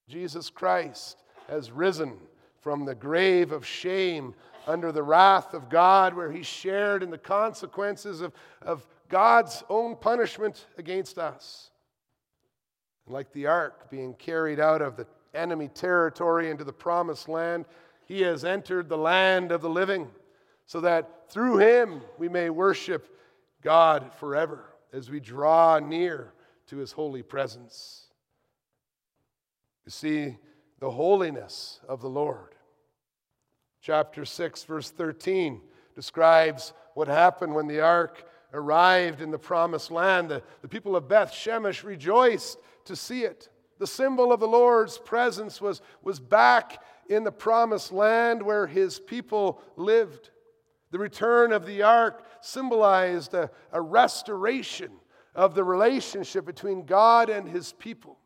Jesus 0.08 0.50
Christ 0.50 1.22
has 1.48 1.70
risen 1.70 2.18
from 2.60 2.84
the 2.84 2.94
grave 2.94 3.52
of 3.52 3.66
shame 3.66 4.34
under 4.66 4.90
the 4.90 5.02
wrath 5.02 5.54
of 5.54 5.68
God, 5.68 6.14
where 6.14 6.30
he 6.32 6.42
shared 6.42 7.02
in 7.02 7.10
the 7.10 7.18
consequences 7.18 8.20
of, 8.20 8.32
of 8.62 8.86
God's 9.08 9.62
own 9.68 9.96
punishment 9.96 10.66
against 10.76 11.18
us. 11.18 11.70
And 13.06 13.14
like 13.14 13.32
the 13.32 13.46
ark 13.46 13.90
being 13.90 14.14
carried 14.14 14.58
out 14.58 14.82
of 14.82 14.96
the 14.96 15.06
enemy 15.34 15.68
territory 15.68 16.50
into 16.50 16.64
the 16.64 16.72
promised 16.72 17.28
land, 17.28 17.66
he 18.06 18.22
has 18.22 18.44
entered 18.44 18.88
the 18.88 18.98
land 18.98 19.52
of 19.52 19.60
the 19.60 19.70
living, 19.70 20.08
so 20.64 20.80
that 20.80 21.28
through 21.28 21.58
him 21.58 22.00
we 22.18 22.28
may 22.28 22.50
worship 22.50 23.08
God 23.62 24.12
forever 24.14 24.64
as 24.92 25.10
we 25.10 25.20
draw 25.20 25.78
near 25.78 26.32
to 26.68 26.78
his 26.78 26.92
holy 26.92 27.22
presence. 27.22 28.05
You 29.86 29.92
see 29.92 30.36
the 30.80 30.90
holiness 30.90 31.80
of 31.88 32.00
the 32.00 32.08
Lord. 32.08 32.56
Chapter 33.80 34.24
6, 34.24 34.64
verse 34.64 34.90
13 34.90 35.60
describes 35.94 36.72
what 36.94 37.06
happened 37.06 37.54
when 37.54 37.68
the 37.68 37.80
ark 37.80 38.24
arrived 38.52 39.22
in 39.22 39.30
the 39.30 39.38
promised 39.38 39.92
land. 39.92 40.28
The, 40.28 40.42
the 40.60 40.68
people 40.68 40.96
of 40.96 41.08
Beth 41.08 41.32
Shemesh 41.32 41.84
rejoiced 41.84 42.58
to 42.86 42.96
see 42.96 43.22
it. 43.22 43.48
The 43.78 43.86
symbol 43.86 44.32
of 44.32 44.40
the 44.40 44.48
Lord's 44.48 44.98
presence 44.98 45.60
was, 45.60 45.82
was 46.02 46.18
back 46.18 46.82
in 47.08 47.22
the 47.22 47.32
promised 47.32 47.92
land 47.92 48.42
where 48.42 48.66
his 48.66 48.98
people 48.98 49.62
lived. 49.76 50.30
The 50.90 50.98
return 50.98 51.52
of 51.52 51.64
the 51.64 51.82
ark 51.82 52.24
symbolized 52.40 53.34
a, 53.34 53.50
a 53.70 53.80
restoration 53.80 54.90
of 55.34 55.54
the 55.54 55.64
relationship 55.64 56.44
between 56.44 56.86
God 56.86 57.30
and 57.30 57.48
his 57.48 57.72
people. 57.74 58.18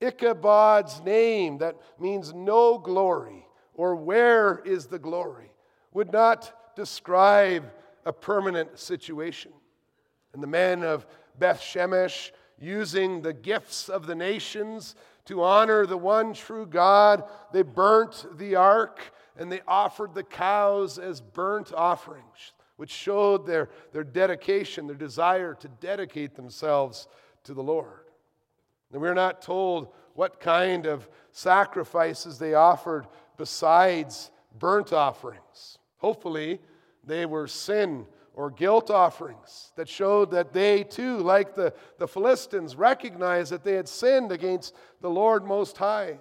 Ichabod's 0.00 1.00
name, 1.00 1.58
that 1.58 1.76
means 1.98 2.32
no 2.34 2.78
glory, 2.78 3.46
or 3.74 3.96
where 3.96 4.60
is 4.64 4.86
the 4.86 4.98
glory, 4.98 5.52
would 5.92 6.12
not 6.12 6.74
describe 6.76 7.70
a 8.04 8.12
permanent 8.12 8.78
situation. 8.78 9.52
And 10.32 10.42
the 10.42 10.48
men 10.48 10.82
of 10.82 11.06
Beth 11.38 11.60
Shemesh 11.60 12.32
using 12.58 13.22
the 13.22 13.32
gifts 13.32 13.88
of 13.88 14.06
the 14.06 14.14
nations 14.14 14.94
to 15.26 15.42
honor 15.42 15.86
the 15.86 15.96
one 15.96 16.34
true 16.34 16.66
God. 16.66 17.24
They 17.52 17.62
burnt 17.62 18.26
the 18.36 18.56
ark 18.56 19.00
and 19.36 19.50
they 19.50 19.62
offered 19.66 20.14
the 20.14 20.22
cows 20.22 20.98
as 20.98 21.20
burnt 21.20 21.72
offerings, 21.72 22.52
which 22.76 22.90
showed 22.90 23.46
their, 23.46 23.70
their 23.92 24.04
dedication, 24.04 24.86
their 24.86 24.96
desire 24.96 25.54
to 25.54 25.68
dedicate 25.68 26.34
themselves 26.36 27.08
to 27.44 27.54
the 27.54 27.62
Lord. 27.62 28.03
And 28.94 29.02
we're 29.02 29.12
not 29.12 29.42
told 29.42 29.88
what 30.14 30.38
kind 30.38 30.86
of 30.86 31.08
sacrifices 31.32 32.38
they 32.38 32.54
offered 32.54 33.08
besides 33.36 34.30
burnt 34.56 34.92
offerings. 34.92 35.78
Hopefully, 35.96 36.60
they 37.02 37.26
were 37.26 37.48
sin 37.48 38.06
or 38.34 38.52
guilt 38.52 38.92
offerings 38.92 39.72
that 39.74 39.88
showed 39.88 40.30
that 40.30 40.52
they 40.52 40.84
too, 40.84 41.18
like 41.18 41.56
the, 41.56 41.74
the 41.98 42.06
Philistines, 42.06 42.76
recognized 42.76 43.50
that 43.50 43.64
they 43.64 43.72
had 43.72 43.88
sinned 43.88 44.30
against 44.30 44.76
the 45.00 45.10
Lord 45.10 45.44
Most 45.44 45.76
High. 45.76 46.20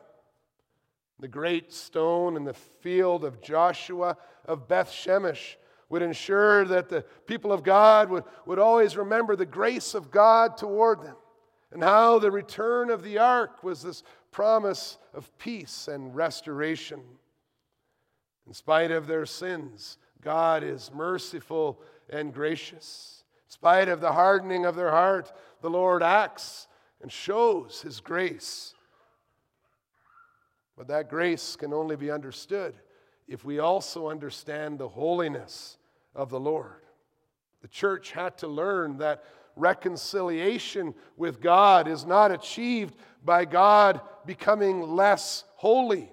The 1.20 1.28
great 1.28 1.72
stone 1.72 2.36
in 2.36 2.44
the 2.44 2.56
field 2.56 3.24
of 3.24 3.40
Joshua 3.40 4.18
of 4.46 4.68
Beth 4.68 4.90
Shemesh 4.90 5.58
would 5.90 6.02
ensure 6.02 6.66
that 6.66 6.90
the 6.90 7.04
people 7.28 7.52
of 7.52 7.62
God 7.62 8.10
would, 8.10 8.24
would 8.48 8.58
always 8.58 8.98
remember 8.98 9.36
the 9.36 9.46
grace 9.46 9.94
of 9.94 10.10
God 10.10 10.58
toward 10.58 11.04
them 11.04 11.18
and 11.74 11.84
how 11.84 12.20
the 12.20 12.32
return 12.32 12.92
of 12.92 13.04
the 13.04 13.18
ark 13.18 13.64
was 13.64 13.82
this 13.82 14.04
promise 14.32 15.00
of 15.14 15.36
peace 15.40 15.88
and 15.88 16.16
restoration. 16.16 17.02
In 18.46 18.54
spite 18.54 18.92
of 18.92 19.08
their 19.08 19.26
sins, 19.26 19.98
God 20.22 20.64
is 20.64 20.92
merciful 20.94 21.82
and 22.10 22.34
gracious. 22.34 23.24
In 23.48 23.52
spite 23.52 23.90
of 23.90 24.02
the 24.02 24.12
hardening 24.12 24.66
of 24.66 24.76
their 24.76 24.92
heart, 24.92 25.34
the 25.62 25.70
Lord 25.70 26.04
acts 26.04 26.68
and 27.02 27.12
shows 27.12 27.82
his 27.82 28.00
grace. 28.00 28.76
But 30.78 30.88
that 30.88 31.10
grace 31.10 31.56
can 31.56 31.74
only 31.74 31.96
be 31.96 32.12
understood 32.12 32.76
if 33.28 33.44
we 33.44 33.60
also 33.60 34.10
understand 34.10 34.78
the 34.78 34.90
holiness 34.90 35.78
of 36.16 36.30
the 36.30 36.40
Lord. 36.40 36.82
The 37.62 37.68
church 37.68 38.12
had 38.12 38.38
to 38.40 38.48
learn 38.48 38.98
that 38.98 39.24
reconciliation 39.56 40.94
with 41.18 41.42
God 41.42 41.88
is 41.88 42.06
not 42.06 42.32
achieved 42.32 42.96
by 43.24 43.46
God 43.46 44.02
becoming 44.26 44.82
less 44.82 45.44
holy. 45.56 46.12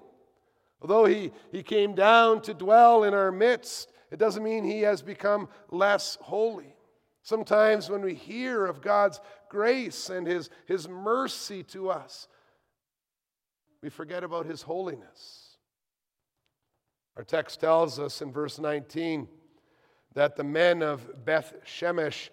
Although 0.81 1.05
he, 1.05 1.31
he 1.51 1.63
came 1.63 1.93
down 1.93 2.41
to 2.43 2.53
dwell 2.53 3.03
in 3.03 3.13
our 3.13 3.31
midst, 3.31 3.91
it 4.11 4.17
doesn't 4.17 4.43
mean 4.43 4.63
he 4.63 4.81
has 4.81 5.01
become 5.01 5.47
less 5.69 6.17
holy. 6.21 6.75
Sometimes 7.23 7.89
when 7.89 8.01
we 8.01 8.15
hear 8.15 8.65
of 8.65 8.81
God's 8.81 9.19
grace 9.49 10.09
and 10.09 10.25
his, 10.25 10.49
his 10.65 10.87
mercy 10.87 11.63
to 11.63 11.89
us, 11.91 12.27
we 13.81 13.89
forget 13.89 14.23
about 14.23 14.45
his 14.45 14.63
holiness. 14.63 15.57
Our 17.17 17.23
text 17.23 17.59
tells 17.59 17.99
us 17.99 18.21
in 18.21 18.31
verse 18.31 18.57
19 18.57 19.27
that 20.13 20.35
the 20.35 20.43
men 20.43 20.81
of 20.81 21.25
Beth 21.25 21.53
Shemesh 21.65 22.29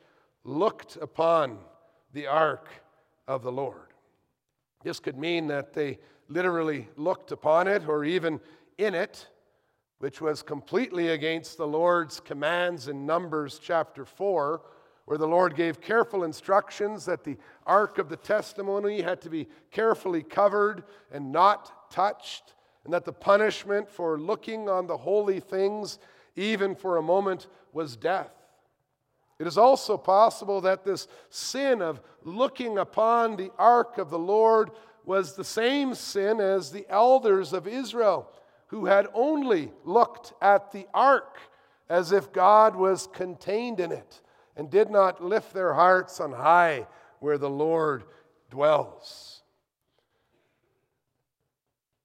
looked 0.49 0.97
upon 0.97 1.59
the 2.13 2.27
ark 2.27 2.69
of 3.27 3.43
the 3.43 3.53
Lord. 3.53 3.93
This 4.83 5.01
could 5.01 5.19
mean 5.19 5.49
that 5.49 5.73
they 5.73 5.99
literally 6.29 6.89
looked 6.97 7.33
upon 7.33 7.69
it 7.69 7.89
or 7.89 8.05
even 8.05 8.41
in 8.79 8.95
it 8.95 9.29
which 9.99 10.21
was 10.21 10.43
completely 10.43 11.09
against 11.09 11.57
the 11.59 11.67
Lord's 11.67 12.21
commands 12.21 12.89
in 12.89 13.05
Numbers 13.05 13.61
chapter 13.61 14.05
4, 14.05 14.63
where 15.07 15.19
the 15.19 15.27
Lord 15.27 15.57
gave 15.57 15.81
careful 15.81 16.23
instructions 16.23 17.05
that 17.07 17.25
the 17.25 17.37
ark 17.67 17.99
of 17.99 18.09
the 18.09 18.17
testimony 18.17 19.03
had 19.03 19.21
to 19.23 19.31
be 19.31 19.49
carefully 19.71 20.23
covered 20.23 20.85
and 21.11 21.33
not 21.33 21.91
touched, 21.91 22.55
and 22.85 22.93
that 22.93 23.05
the 23.05 23.13
punishment 23.13 23.89
for 23.89 24.19
looking 24.19 24.69
on 24.69 24.87
the 24.87 24.97
holy 24.97 25.41
things, 25.41 25.99
even 26.37 26.75
for 26.75 26.97
a 26.97 27.03
moment, 27.03 27.49
was 27.73 27.97
death. 27.97 28.38
It 29.39 29.47
is 29.47 29.57
also 29.57 29.97
possible 29.97 30.61
that 30.63 30.85
this 30.85 31.07
sin 31.31 31.81
of 31.81 32.01
looking 32.25 32.79
upon 32.79 33.37
the 33.37 33.53
ark 33.57 33.99
of 33.99 34.11
the 34.11 34.19
Lord 34.19 34.71
was 35.05 35.35
the 35.35 35.45
same 35.45 35.95
sin 35.95 36.41
as 36.41 36.71
the 36.71 36.87
elders 36.89 37.53
of 37.53 37.67
Israel 37.67 38.31
who 38.67 38.87
had 38.87 39.07
only 39.15 39.71
looked 39.85 40.33
at 40.43 40.73
the 40.73 40.87
ark 40.93 41.39
as 41.89 42.13
if 42.13 42.33
God 42.33 42.77
was 42.77 43.07
contained 43.07 43.81
in 43.81 43.93
it 43.93 44.21
and 44.57 44.71
did 44.71 44.91
not 44.91 45.25
lift 45.25 45.55
their 45.55 45.73
hearts 45.73 46.21
on 46.21 46.33
high 46.33 46.87
where 47.21 47.39
the 47.39 47.49
Lord 47.49 48.05
dwells. 48.51 49.43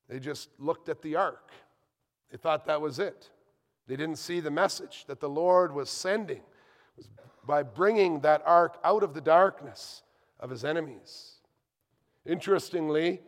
They 0.08 0.20
just 0.20 0.50
looked 0.60 0.88
at 0.88 1.02
the 1.02 1.16
ark. 1.16 1.52
They 2.32 2.38
thought 2.38 2.66
that 2.66 2.82
was 2.82 3.00
it. 3.00 3.30
They 3.88 3.96
didn't 3.96 4.18
see 4.18 4.40
the 4.40 4.52
message 4.52 5.06
that 5.08 5.20
the 5.20 5.30
Lord 5.30 5.74
was 5.74 5.90
sending 5.90 6.42
by 7.46 7.64
bringing 7.64 8.22
that 8.22 8.42
ark 8.46 8.80
out 8.84 9.04
of 9.04 9.14
the 9.14 9.22
darkness 9.22 10.04
of 10.40 10.50
his 10.50 10.64
enemies. 10.64 11.34
Interestingly, 12.26 13.22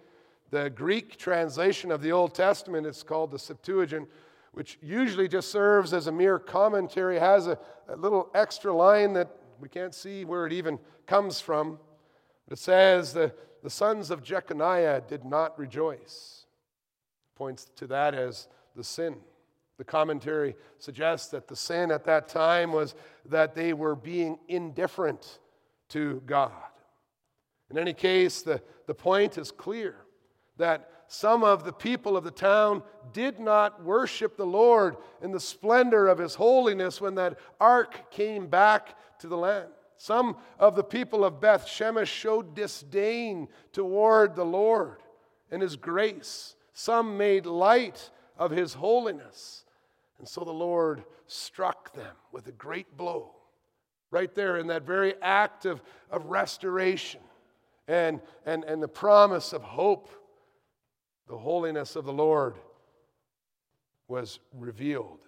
the 0.52 0.70
Greek 0.70 1.18
translation 1.18 1.92
of 1.92 2.02
the 2.02 2.12
Old 2.12 2.34
Testament, 2.34 2.88
it's 2.88 3.04
called 3.04 3.32
the 3.32 3.40
Septuagint, 3.40 4.08
which 4.54 4.78
usually 4.82 5.28
just 5.28 5.52
serves 5.52 5.94
as 5.94 6.08
a 6.08 6.12
mere 6.12 6.40
commentary, 6.40 7.20
has 7.20 7.48
a, 7.48 7.60
a 7.90 7.96
little 7.98 8.30
extra 8.34 8.74
line 8.74 9.12
that 9.14 9.30
we 9.60 9.68
can't 9.68 9.94
see 9.94 10.24
where 10.24 10.46
it 10.46 10.54
even 10.54 10.80
comes 11.08 11.42
from. 11.42 11.78
It 12.50 12.58
says 12.58 13.12
the, 13.14 13.34
the 13.64 13.70
sons 13.70 14.12
of 14.12 14.24
Jeconiah 14.24 15.02
did 15.08 15.26
not 15.26 15.58
rejoice. 15.60 16.46
Points 17.36 17.70
to 17.76 17.88
that 17.88 18.14
as 18.14 18.48
the 18.76 18.84
sin. 18.84 19.18
The 19.78 19.84
commentary 19.84 20.56
suggests 20.80 21.30
that 21.30 21.48
the 21.48 21.56
sin 21.56 21.92
at 21.92 22.06
that 22.06 22.28
time 22.30 22.72
was 22.72 22.96
that 23.26 23.56
they 23.56 23.74
were 23.74 23.96
being 23.96 24.40
indifferent 24.48 25.40
to 25.90 26.22
God. 26.26 26.52
In 27.70 27.78
any 27.78 27.94
case, 27.94 28.42
the, 28.42 28.62
the 28.88 28.94
point 28.94 29.38
is 29.38 29.52
clear 29.52 29.96
that 30.58 30.90
some 31.08 31.44
of 31.44 31.64
the 31.64 31.74
people 31.74 32.18
of 32.18 32.24
the 32.24 32.32
town 32.32 32.84
did 33.14 33.40
not 33.40 33.84
worship 33.84 34.38
the 34.38 34.46
Lord 34.46 34.98
in 35.22 35.32
the 35.32 35.40
splendor 35.40 36.08
of 36.08 36.18
his 36.18 36.36
holiness 36.36 37.00
when 37.00 37.16
that 37.16 37.38
ark 37.60 38.12
came 38.12 38.48
back 38.48 38.98
to 39.20 39.28
the 39.28 39.38
land. 39.38 39.70
Some 39.98 40.38
of 40.60 40.76
the 40.76 40.84
people 40.84 41.24
of 41.24 41.40
Beth 41.40 41.66
Shemesh 41.68 42.08
showed 42.08 42.56
disdain 42.56 43.48
toward 43.72 44.36
the 44.36 44.46
Lord 44.46 44.98
and 45.52 45.62
his 45.62 45.76
grace. 45.76 46.56
Some 46.74 47.18
made 47.18 47.46
light 47.46 48.10
of 48.38 48.52
his 48.52 48.74
holiness. 48.74 49.65
And 50.26 50.30
so 50.32 50.44
the 50.44 50.52
Lord 50.52 51.04
struck 51.28 51.94
them 51.94 52.16
with 52.32 52.48
a 52.48 52.52
great 52.52 52.98
blow 52.98 53.30
right 54.10 54.34
there 54.34 54.58
in 54.58 54.66
that 54.66 54.82
very 54.82 55.14
act 55.22 55.68
of, 55.68 55.84
of 56.10 56.26
restoration 56.26 57.20
and, 57.88 58.20
and, 58.44 58.64
and 58.64 58.82
the 58.82 58.88
promise 58.88 59.54
of 59.54 59.62
hope 59.62 60.10
the 61.28 61.38
holiness 61.38 61.96
of 61.96 62.06
the 62.06 62.12
Lord 62.12 62.56
was 64.08 64.40
revealed. 64.52 65.20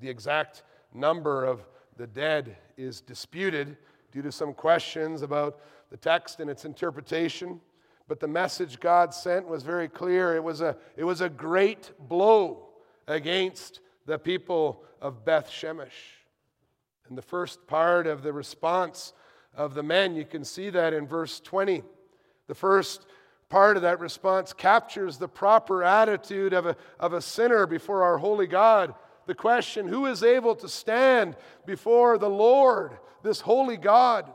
The 0.00 0.10
exact 0.10 0.64
number 0.92 1.44
of 1.44 1.64
the 1.96 2.08
dead 2.08 2.56
is 2.76 3.00
disputed 3.00 3.76
due 4.10 4.22
to 4.22 4.32
some 4.32 4.52
questions 4.52 5.22
about 5.22 5.60
the 5.92 5.96
text 5.96 6.40
and 6.40 6.50
its 6.50 6.64
interpretation. 6.64 7.60
But 8.08 8.18
the 8.18 8.26
message 8.26 8.80
God 8.80 9.14
sent 9.14 9.46
was 9.46 9.62
very 9.62 9.86
clear. 9.86 10.34
It 10.34 10.42
was 10.42 10.60
a, 10.60 10.76
it 10.96 11.04
was 11.04 11.20
a 11.20 11.28
great 11.28 11.92
blow 12.08 12.70
against 13.06 13.78
the 14.06 14.18
people 14.18 14.84
of 15.00 15.24
Beth 15.24 15.48
Shemesh. 15.48 15.88
And 17.08 17.18
the 17.18 17.22
first 17.22 17.66
part 17.66 18.06
of 18.06 18.22
the 18.22 18.32
response 18.32 19.12
of 19.54 19.74
the 19.74 19.82
men, 19.82 20.14
you 20.14 20.24
can 20.24 20.44
see 20.44 20.70
that 20.70 20.92
in 20.92 21.06
verse 21.06 21.40
20. 21.40 21.82
The 22.46 22.54
first 22.54 23.06
part 23.48 23.76
of 23.76 23.82
that 23.82 24.00
response 24.00 24.52
captures 24.52 25.18
the 25.18 25.28
proper 25.28 25.84
attitude 25.84 26.52
of 26.52 26.66
a, 26.66 26.76
of 26.98 27.12
a 27.12 27.20
sinner 27.20 27.66
before 27.66 28.02
our 28.02 28.18
holy 28.18 28.46
God. 28.46 28.94
The 29.26 29.34
question 29.34 29.88
who 29.88 30.06
is 30.06 30.22
able 30.22 30.54
to 30.56 30.68
stand 30.68 31.36
before 31.66 32.18
the 32.18 32.28
Lord, 32.28 32.98
this 33.22 33.40
holy 33.40 33.76
God? 33.76 34.30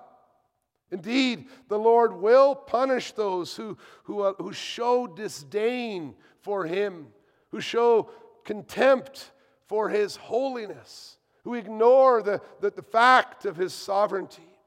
Indeed, 0.92 1.46
the 1.68 1.78
Lord 1.78 2.14
will 2.14 2.56
punish 2.56 3.12
those 3.12 3.56
who, 3.56 3.78
who, 4.04 4.22
uh, 4.22 4.34
who 4.40 4.54
show 4.54 5.06
disdain 5.06 6.16
for 6.42 6.66
Him, 6.66 7.08
who 7.52 7.62
show 7.62 8.10
contempt 8.44 9.32
for 9.70 9.88
His 9.88 10.18
holiness, 10.18 11.18
who 11.46 11.54
ignore 11.54 12.22
the, 12.22 12.42
the, 12.60 12.72
the 12.72 12.82
fact 12.82 13.46
of 13.46 13.56
His 13.56 13.74
sovereignty, 13.74 14.60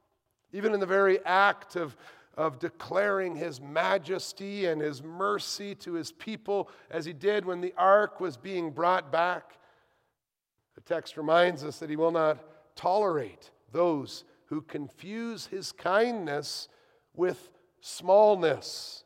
even 0.54 0.72
in 0.72 0.80
the 0.80 0.86
very 0.86 1.22
act 1.26 1.76
of, 1.76 1.94
of 2.36 2.58
declaring 2.58 3.36
his 3.36 3.60
majesty 3.60 4.66
and 4.66 4.80
his 4.80 5.02
mercy 5.02 5.74
to 5.74 5.94
his 5.94 6.12
people 6.12 6.70
as 6.90 7.04
he 7.04 7.12
did 7.12 7.44
when 7.44 7.60
the 7.60 7.74
ark 7.76 8.20
was 8.20 8.36
being 8.36 8.70
brought 8.70 9.12
back. 9.12 9.58
The 10.74 10.80
text 10.80 11.16
reminds 11.16 11.64
us 11.64 11.78
that 11.78 11.90
he 11.90 11.96
will 11.96 12.10
not 12.10 12.38
tolerate 12.74 13.50
those 13.70 14.24
who 14.46 14.62
confuse 14.62 15.46
his 15.46 15.72
kindness 15.72 16.68
with 17.14 17.50
smallness. 17.80 19.04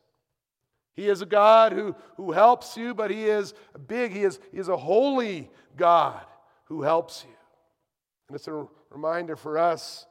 He 0.97 1.09
is 1.09 1.21
a 1.21 1.27
God 1.27 1.73
who, 1.73 1.95
who 2.17 2.33
helps 2.33 2.77
you, 2.77 2.95
but 2.95 3.11
he 3.11 3.25
is 3.25 3.55
big. 3.87 4.13
He 4.13 4.25
is, 4.25 4.41
he 4.51 4.59
is 4.59 4.69
a 4.69 4.77
holy 4.77 5.51
God 5.77 6.25
who 6.65 6.83
helps 6.83 7.25
you. 7.29 7.37
And 8.29 8.35
it's 8.35 8.49
a 8.49 8.67
reminder 8.91 9.37
for 9.37 9.59
us 9.59 10.07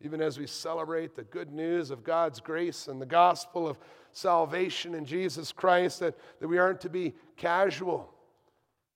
even 0.00 0.20
as 0.20 0.38
we 0.38 0.46
celebrate 0.46 1.16
the 1.16 1.24
good 1.24 1.52
news 1.52 1.90
of 1.90 2.04
God's 2.04 2.40
grace 2.40 2.86
and 2.86 3.00
the 3.00 3.06
gospel 3.06 3.66
of 3.66 3.78
salvation 4.12 4.94
in 4.94 5.04
Jesus 5.04 5.50
Christ, 5.50 6.00
that, 6.00 6.16
that 6.40 6.48
we 6.48 6.58
aren't 6.58 6.80
to 6.82 6.88
be 6.88 7.14
casual 7.36 8.12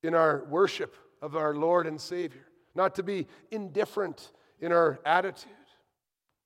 in 0.02 0.14
our 0.14 0.44
worship 0.48 0.94
of 1.20 1.36
our 1.36 1.54
Lord 1.54 1.86
and 1.86 2.00
Savior, 2.00 2.46
not 2.74 2.94
to 2.96 3.02
be 3.02 3.26
indifferent 3.50 4.32
in 4.60 4.72
our 4.72 5.00
attitude. 5.04 5.50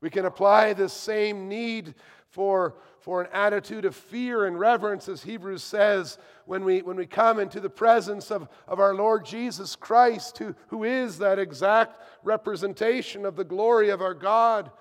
We 0.01 0.11
can 0.11 0.25
apply 0.25 0.73
this 0.73 0.93
same 0.93 1.49
need 1.49 1.95
for, 2.31 2.77
for 3.07 3.23
an 3.23 3.29
attitude 3.33 3.85
of 3.85 3.95
fear 3.95 4.47
and 4.47 4.59
reverence, 4.59 5.09
as 5.09 5.23
Hebrews 5.23 5.63
says, 5.63 6.19
when 6.45 6.65
we, 6.65 6.83
when 6.83 6.97
we 6.97 7.07
come 7.07 7.39
into 7.39 7.61
the 7.61 7.71
presence 7.71 8.33
of, 8.33 8.49
of 8.67 8.81
our 8.81 8.97
Lord 8.97 9.25
Jesus 9.25 9.77
Christ, 9.77 10.39
who, 10.39 10.57
who 10.67 10.83
is 10.83 11.19
that 11.19 11.39
exact 11.39 12.03
representation 12.25 13.25
of 13.25 13.37
the 13.37 13.45
glory 13.45 13.91
of 13.91 14.03
our 14.03 14.13
God. 14.13 14.73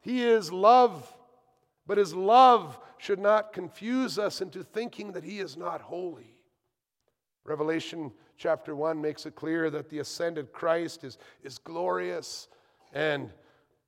He 0.00 0.24
is 0.24 0.50
love, 0.50 1.14
but 1.86 1.98
his 1.98 2.14
love 2.14 2.80
should 2.96 3.18
not 3.18 3.52
confuse 3.52 4.18
us 4.18 4.40
into 4.40 4.62
thinking 4.62 5.12
that 5.12 5.22
he 5.22 5.38
is 5.38 5.58
not 5.58 5.82
holy. 5.82 6.38
Revelation 7.44 8.12
chapter 8.38 8.74
1 8.74 8.98
makes 8.98 9.26
it 9.26 9.34
clear 9.34 9.68
that 9.68 9.90
the 9.90 9.98
ascended 9.98 10.54
Christ 10.54 11.04
is, 11.04 11.18
is 11.42 11.58
glorious 11.58 12.48
and 12.94 13.28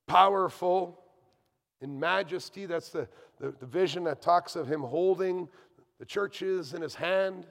powerful 0.06 1.00
in 1.80 1.98
majesty. 1.98 2.66
That's 2.66 2.90
the, 2.90 3.08
the, 3.40 3.52
the, 3.58 3.66
vision 3.66 4.04
that 4.04 4.22
talks 4.22 4.56
of 4.56 4.66
him 4.66 4.80
holding 4.80 5.48
the 5.98 6.04
churches 6.04 6.74
in 6.74 6.82
his 6.82 6.94
hand. 6.94 7.46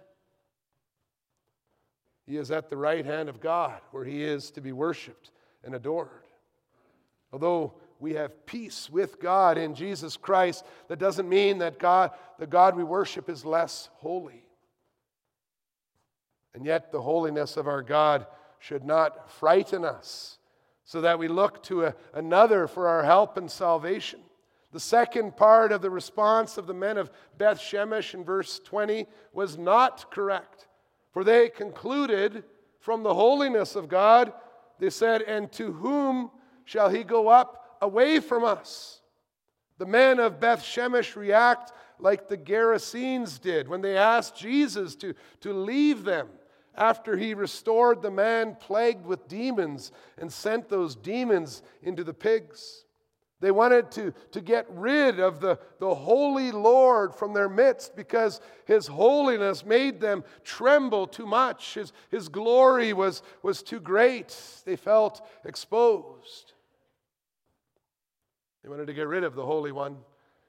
He 2.25 2.37
is 2.37 2.51
at 2.51 2.69
the 2.69 2.77
right 2.77 3.05
hand 3.05 3.29
of 3.29 3.39
God, 3.39 3.79
where 3.91 4.03
he 4.03 4.23
is 4.23 4.49
to 4.51 4.61
be 4.61 4.71
worshiped 4.71 5.31
and 5.63 5.75
adored. 5.75 6.09
Although 7.31 7.73
we 7.99 8.13
have 8.13 8.45
peace 8.45 8.89
with 8.89 9.19
God 9.19 9.57
in 9.57 9.75
Jesus 9.75 10.17
Christ, 10.17 10.65
that 10.87 10.99
doesn't 10.99 11.29
mean 11.29 11.59
that 11.59 11.79
God, 11.79 12.11
the 12.39 12.47
God 12.47 12.75
we 12.75 12.83
worship 12.83 13.29
is 13.29 13.45
less 13.45 13.89
holy. 13.95 14.43
And 16.53 16.65
yet, 16.65 16.91
the 16.91 17.01
holiness 17.01 17.57
of 17.57 17.67
our 17.67 17.81
God 17.81 18.25
should 18.59 18.85
not 18.85 19.29
frighten 19.29 19.83
us 19.83 20.37
so 20.85 21.01
that 21.01 21.19
we 21.19 21.27
look 21.27 21.61
to 21.63 21.85
a, 21.85 21.95
another 22.13 22.67
for 22.67 22.87
our 22.87 23.03
help 23.03 23.37
and 23.37 23.51
salvation. 23.51 24.21
The 24.75 24.81
second 24.81 25.37
part 25.37 25.71
of 25.71 25.81
the 25.81 25.89
response 25.89 26.57
of 26.57 26.67
the 26.67 26.73
men 26.73 26.97
of 26.97 27.09
Beth 27.37 27.61
Shemesh 27.61 28.13
in 28.13 28.25
verse 28.25 28.59
20 28.59 29.07
was 29.31 29.57
not 29.57 30.11
correct, 30.11 30.67
for 31.13 31.23
they 31.23 31.47
concluded 31.47 32.43
from 32.81 33.01
the 33.01 33.13
holiness 33.13 33.77
of 33.77 33.87
God, 33.87 34.33
they 34.79 34.89
said, 34.89 35.21
And 35.21 35.49
to 35.53 35.71
whom 35.71 36.29
shall 36.65 36.89
he 36.89 37.05
go 37.05 37.29
up 37.29 37.77
away 37.81 38.19
from 38.19 38.43
us? 38.43 38.99
The 39.77 39.85
men 39.85 40.19
of 40.19 40.41
Beth 40.41 40.61
Shemesh 40.61 41.15
react 41.15 41.71
like 41.97 42.27
the 42.27 42.35
Gerasenes 42.35 43.39
did 43.39 43.69
when 43.69 43.79
they 43.79 43.95
asked 43.95 44.35
Jesus 44.35 44.97
to, 44.97 45.13
to 45.39 45.53
leave 45.53 46.03
them 46.03 46.27
after 46.75 47.15
he 47.15 47.33
restored 47.33 48.01
the 48.01 48.11
man 48.11 48.57
plagued 48.59 49.05
with 49.05 49.29
demons 49.29 49.93
and 50.17 50.29
sent 50.29 50.67
those 50.67 50.97
demons 50.97 51.61
into 51.81 52.03
the 52.03 52.13
pigs. 52.13 52.84
They 53.45 53.51
wanted 53.51 53.91
to, 53.91 54.11
to 54.31 54.41
get 54.41 54.65
rid 54.71 55.19
of 55.19 55.39
the, 55.39 55.59
the 55.77 55.93
holy 55.93 56.51
Lord 56.51 57.13
from 57.13 57.31
their 57.31 57.47
midst 57.47 57.95
because 57.95 58.41
his 58.65 58.87
holiness 58.87 59.63
made 59.63 60.01
them 60.01 60.23
tremble 60.43 61.05
too 61.05 61.27
much. 61.27 61.75
His, 61.75 61.93
his 62.09 62.27
glory 62.27 62.91
was, 62.91 63.21
was 63.43 63.61
too 63.61 63.79
great. 63.79 64.35
They 64.65 64.75
felt 64.75 65.23
exposed. 65.45 66.53
They 68.63 68.69
wanted 68.69 68.87
to 68.87 68.95
get 68.95 69.07
rid 69.07 69.23
of 69.23 69.35
the 69.35 69.45
Holy 69.45 69.71
One 69.71 69.97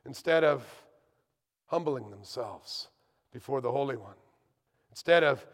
instead 0.06 0.42
of 0.42 0.64
humbling 1.66 2.08
themselves 2.08 2.88
before 3.30 3.60
the 3.60 3.72
Holy 3.72 3.98
One. 3.98 4.16
Instead 4.88 5.22
of 5.22 5.46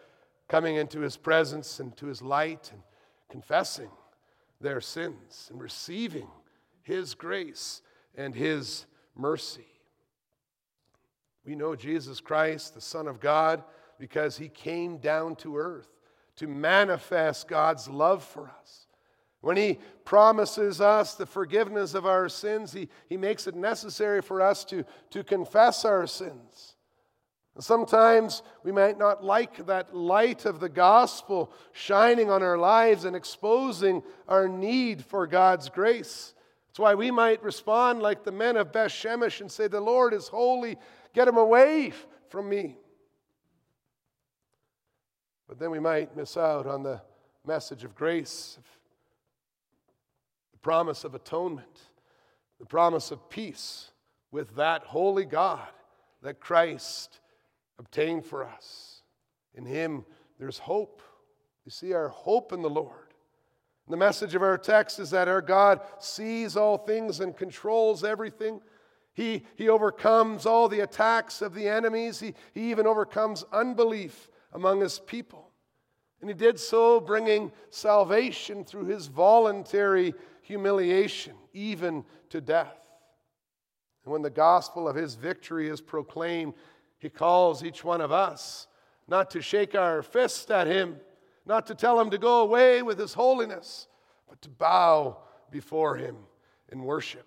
coming 0.49 0.77
into 0.77 1.01
his 1.01 1.17
presence 1.17 1.81
and 1.81 1.97
to 1.97 2.07
his 2.07 2.23
light 2.23 2.71
and 2.73 2.83
confessing 3.29 3.91
their 4.61 4.81
sins 4.81 5.49
and 5.51 5.61
receiving 5.61 6.29
his 6.83 7.15
grace 7.15 7.83
and 8.15 8.35
his 8.35 8.87
mercy. 9.17 9.67
We 11.45 11.55
know 11.55 11.75
Jesus 11.75 12.21
Christ, 12.21 12.75
the 12.75 12.81
Son 12.81 13.09
of 13.09 13.21
God, 13.21 13.65
because 13.99 14.37
he 14.37 14.49
came 14.49 14.99
down 14.99 15.37
to 15.37 15.57
earth 15.57 15.89
to 16.37 16.47
manifest 16.47 17.49
God's 17.49 17.89
love 17.89 18.25
for 18.25 18.51
us. 18.61 18.87
When 19.41 19.57
he 19.57 19.79
promises 20.05 20.81
us 20.81 21.15
the 21.15 21.27
forgiveness 21.27 21.95
of 21.95 22.07
our 22.07 22.29
sins, 22.29 22.73
he, 22.73 22.89
he 23.09 23.17
makes 23.17 23.47
it 23.47 23.57
necessary 23.57 24.23
for 24.23 24.41
us 24.41 24.65
to, 24.67 24.85
to 25.11 25.25
confess 25.25 25.85
our 25.85 26.07
sins 26.07 26.73
Sometimes 27.59 28.43
we 28.65 28.73
might 28.73 28.99
not 28.99 29.23
like 29.23 29.67
that 29.67 29.95
light 29.95 30.47
of 30.47 30.59
the 30.59 30.71
gospel 30.71 31.53
shining 31.73 32.31
on 32.31 32.43
our 32.43 32.57
lives 32.57 33.05
and 33.05 33.15
exposing 33.15 34.03
our 34.27 34.49
need 34.49 35.05
for 35.05 35.27
God's 35.27 35.69
grace. 35.69 36.33
That's 36.73 36.79
why 36.79 36.95
we 36.95 37.11
might 37.11 37.43
respond 37.45 38.01
like 38.01 38.25
the 38.25 38.33
men 38.33 38.57
of 38.57 38.73
Beth 38.73 38.91
Shemesh 38.91 39.43
and 39.43 39.53
say, 39.53 39.69
The 39.69 39.79
Lord 39.79 40.15
is 40.15 40.29
holy, 40.29 40.79
get 41.13 41.29
him 41.29 41.37
away 41.37 41.93
from 42.31 42.49
me. 42.49 42.79
But 45.47 45.59
then 45.59 45.71
we 45.71 45.81
might 45.81 46.17
miss 46.17 46.39
out 46.39 46.67
on 46.67 46.83
the 46.83 47.03
message 47.47 47.85
of 47.85 47.95
grace, 47.95 48.57
the 50.53 50.59
promise 50.61 51.05
of 51.05 51.15
atonement, 51.15 51.91
the 52.59 52.65
promise 52.65 53.11
of 53.11 53.29
peace 53.29 53.91
with 54.31 54.57
that 54.57 54.83
holy 54.85 55.27
God 55.27 55.69
that 56.23 56.41
Christ 56.41 57.21
obtained 57.79 58.25
for 58.25 58.45
us. 58.45 59.03
In 59.55 59.67
Him, 59.67 60.07
there's 60.39 60.57
hope. 60.57 61.03
You 61.67 61.71
see 61.71 61.93
our 61.93 62.09
hope 62.09 62.55
in 62.55 62.63
the 62.63 62.71
Lord. 62.71 63.12
The 63.89 63.97
message 63.97 64.35
of 64.35 64.43
our 64.43 64.59
text 64.59 64.99
is 64.99 65.11
that 65.11 65.29
our 65.29 65.43
God 65.43 65.81
sees 65.99 66.57
all 66.57 66.79
things 66.79 67.21
and 67.21 67.37
controls 67.37 68.05
everything. 68.05 68.61
He, 69.13 69.45
he 69.57 69.69
overcomes 69.69 70.47
all 70.47 70.69
the 70.69 70.81
attacks 70.81 71.43
of 71.43 71.55
the 71.55 71.69
enemies. 71.69 72.21
He, 72.21 72.35
he 72.55 72.71
even 72.71 72.87
overcomes 72.87 73.45
unbelief 73.53 74.31
among 74.53 74.81
his 74.81 74.99
people. 74.99 75.51
And 76.21 76.31
he 76.31 76.35
did 76.35 76.59
so, 76.59 77.01
bringing 77.01 77.51
salvation 77.71 78.65
through 78.65 78.85
his 78.85 79.09
voluntary 79.09 80.15
humiliation, 80.43 81.35
even 81.53 82.05
to 82.31 82.41
death. 82.41 82.79
And 84.05 84.13
when 84.13 84.23
the 84.23 84.31
gospel 84.31 84.89
of 84.89 84.97
his 84.97 85.17
victory 85.17 85.69
is 85.69 85.81
proclaimed, 85.81 86.55
he 86.99 87.11
calls 87.11 87.65
each 87.65 87.83
one 87.83 88.01
of 88.01 88.13
us 88.13 88.69
not 89.09 89.31
to 89.33 89.43
shake 89.43 89.75
our 89.75 90.03
fist 90.03 90.51
at 90.51 90.67
him, 90.67 90.97
not 91.47 91.67
to 91.67 91.75
tell 91.75 92.01
him 92.01 92.11
to 92.11 92.19
go 92.19 92.43
away 92.43 92.83
with 92.83 92.99
his 92.99 93.15
holiness, 93.15 93.89
but 94.29 94.41
to 94.43 94.49
bow 94.49 95.19
before 95.51 95.97
him 95.97 96.17
in 96.71 96.83
worship. 96.85 97.27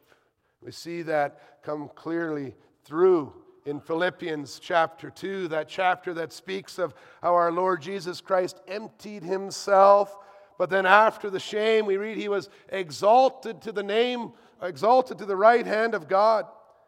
We 0.62 0.72
see 0.72 1.02
that 1.04 1.62
come 1.64 1.90
clearly 1.96 2.56
through 2.84 3.34
in 3.66 3.80
Philippians 3.80 4.60
chapter 4.60 5.10
2, 5.10 5.48
that 5.50 5.68
chapter 5.68 6.14
that 6.14 6.32
speaks 6.32 6.78
of 6.78 6.94
how 7.22 7.34
our 7.34 7.52
Lord 7.52 7.82
Jesus 7.82 8.22
Christ 8.22 8.62
emptied 8.68 9.24
himself. 9.24 10.18
But 10.58 10.70
then 10.70 10.86
after 10.86 11.30
the 11.30 11.40
shame, 11.40 11.86
we 11.86 11.98
read 11.98 12.18
he 12.18 12.30
was 12.30 12.50
exalted 12.70 13.62
to 13.64 13.72
the 13.72 13.84
name, 13.84 14.34
exalted 14.62 15.18
to 15.18 15.26
the 15.26 15.36
right 15.36 15.66
hand 15.66 15.96
of 15.96 16.08
God. 16.08 16.46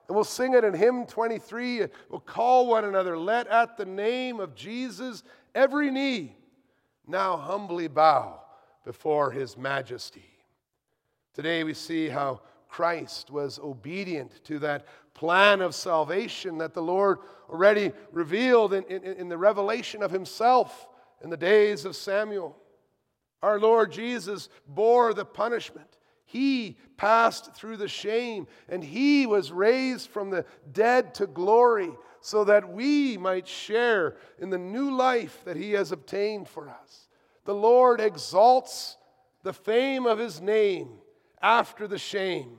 And 0.07 0.15
we'll 0.15 0.23
sing 0.23 0.53
it 0.53 0.63
in 0.63 0.73
hymn 0.73 1.05
23. 1.05 1.87
We'll 2.09 2.19
call 2.21 2.67
one 2.67 2.85
another, 2.85 3.17
let 3.17 3.47
at 3.47 3.75
the 3.75 3.85
name 3.85 4.39
of 4.39 4.55
Jesus 4.55 5.23
every 5.53 5.91
knee 5.91 6.35
now 7.07 7.37
humbly 7.37 7.87
bow 7.87 8.41
before 8.83 9.31
his 9.31 9.57
majesty. 9.57 10.25
Today 11.33 11.63
we 11.63 11.73
see 11.73 12.09
how 12.09 12.41
Christ 12.67 13.31
was 13.31 13.59
obedient 13.59 14.43
to 14.45 14.59
that 14.59 14.85
plan 15.13 15.61
of 15.61 15.73
salvation 15.73 16.57
that 16.59 16.73
the 16.73 16.81
Lord 16.81 17.19
already 17.49 17.91
revealed 18.11 18.73
in, 18.73 18.83
in, 18.85 19.03
in, 19.03 19.29
the 19.29 19.37
revelation 19.37 20.03
of 20.03 20.11
himself 20.11 20.87
in 21.23 21.29
the 21.29 21.37
days 21.37 21.85
of 21.85 21.95
Samuel. 21.95 22.55
Our 23.41 23.59
Lord 23.59 23.91
Jesus 23.91 24.49
bore 24.67 25.13
the 25.13 25.25
punishment 25.25 25.97
he 26.27 26.75
passed 26.97 27.55
through 27.55 27.77
the 27.77 27.87
shame 27.87 28.47
and 28.67 28.83
he 28.83 29.25
was 29.25 29.51
raised 29.51 30.09
from 30.09 30.29
the 30.29 30.45
dead 30.73 31.15
to 31.15 31.25
glory 31.25 31.89
so 32.27 32.43
that 32.43 32.73
we 32.73 33.17
might 33.17 33.47
share 33.47 34.17
in 34.37 34.49
the 34.49 34.57
new 34.57 34.93
life 34.93 35.45
that 35.45 35.55
he 35.55 35.71
has 35.71 35.93
obtained 35.93 36.45
for 36.45 36.67
us. 36.67 37.07
The 37.45 37.55
Lord 37.55 38.01
exalts 38.01 38.97
the 39.43 39.53
fame 39.53 40.05
of 40.05 40.19
his 40.19 40.41
name 40.41 40.89
after 41.41 41.87
the 41.87 41.97
shame, 41.97 42.57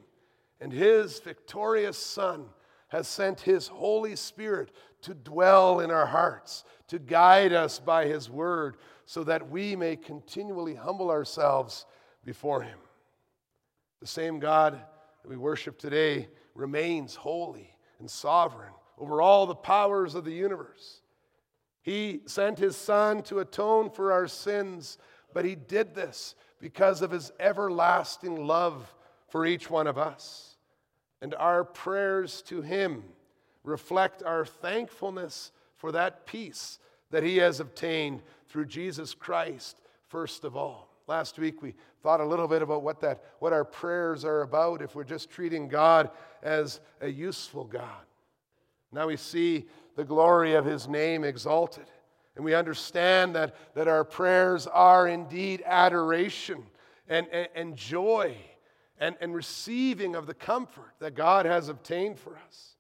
and 0.59 0.73
his 0.73 1.21
victorious 1.21 1.99
Son 1.99 2.47
has 2.89 3.09
sent 3.09 3.43
his 3.43 3.69
Holy 3.69 4.17
Spirit 4.17 4.73
to 5.03 5.13
dwell 5.13 5.81
in 5.81 5.91
our 5.91 6.07
hearts, 6.07 6.65
to 6.87 6.99
guide 6.99 7.53
us 7.53 7.79
by 7.79 8.07
his 8.07 8.31
word, 8.31 8.79
so 9.05 9.23
that 9.23 9.51
we 9.51 9.77
may 9.77 9.97
continually 9.97 10.77
humble 10.77 11.11
ourselves 11.11 11.85
before 12.25 12.63
him. 12.63 12.79
The 14.01 14.07
same 14.07 14.39
God 14.39 14.81
that 15.23 15.29
we 15.29 15.37
worship 15.37 15.79
today 15.79 16.29
remains 16.55 17.17
holy 17.17 17.77
and 17.99 18.11
sovereign 18.11 18.73
over 18.99 19.21
all 19.21 19.47
the 19.47 19.55
powers 19.55 20.15
of 20.15 20.25
the 20.25 20.33
universe. 20.33 21.01
He 21.83 22.21
sent 22.27 22.59
his 22.59 22.77
Son 22.77 23.23
to 23.25 23.39
atone 23.39 23.91
for 23.91 24.13
our 24.13 24.27
sins, 24.27 24.99
but 25.33 25.45
he 25.45 25.55
did 25.55 25.95
this 25.95 26.35
because 26.61 27.03
of 27.03 27.11
his 27.11 27.33
everlasting 27.41 28.47
love 28.47 28.95
for 29.29 29.47
each 29.47 29.71
one 29.71 29.87
of 29.87 29.99
us. 29.99 30.57
And 31.21 31.35
our 31.35 31.65
prayers 31.65 32.43
to 32.43 32.63
him 32.63 33.05
reflect 33.65 34.23
our 34.23 34.45
thankfulness 34.45 35.53
for 35.77 35.93
that 35.93 36.27
peace 36.27 36.79
that 37.11 37.23
he 37.23 37.39
has 37.39 37.61
obtained 37.61 38.23
through 38.49 38.67
Jesus 38.67 39.15
Christ, 39.15 39.81
first 40.09 40.45
of 40.45 40.57
all. 40.57 40.89
Last 41.07 41.39
week 41.39 41.63
we 41.63 41.75
thought 42.03 42.21
a 42.21 42.25
little 42.25 42.49
bit 42.49 42.61
about 42.61 42.83
what 42.83 43.01
that 43.01 43.25
what 43.39 43.53
our 43.53 43.65
prayers 43.65 44.25
are 44.25 44.43
about 44.43 44.83
if 44.83 44.95
we're 44.95 45.05
just 45.05 45.31
treating 45.31 45.69
God 45.69 46.11
as 46.43 46.81
a 47.01 47.09
useful 47.09 47.65
God. 47.65 48.08
Now 48.92 49.07
we 49.07 49.16
see 49.16 49.66
the 49.96 50.05
glory 50.05 50.55
of 50.55 50.64
his 50.64 50.88
name 50.88 51.24
exalted. 51.24 51.87
And 52.37 52.44
we 52.44 52.55
understand 52.55 53.35
that, 53.35 53.57
that 53.74 53.88
our 53.88 54.05
prayers 54.05 54.66
are 54.68 55.09
indeed 55.09 55.62
adoration 55.66 56.62
and, 57.09 57.27
and, 57.33 57.48
and 57.55 57.77
joy 57.77 58.37
and, 59.01 59.16
and 59.20 59.35
receiving 59.35 60.14
of 60.14 60.27
the 60.27 60.35
comfort 60.35 60.94
that 61.01 61.14
God 61.14 61.46
has 61.46 61.68
obtained 61.68 62.18
for 62.18 62.37
us. 62.46 62.77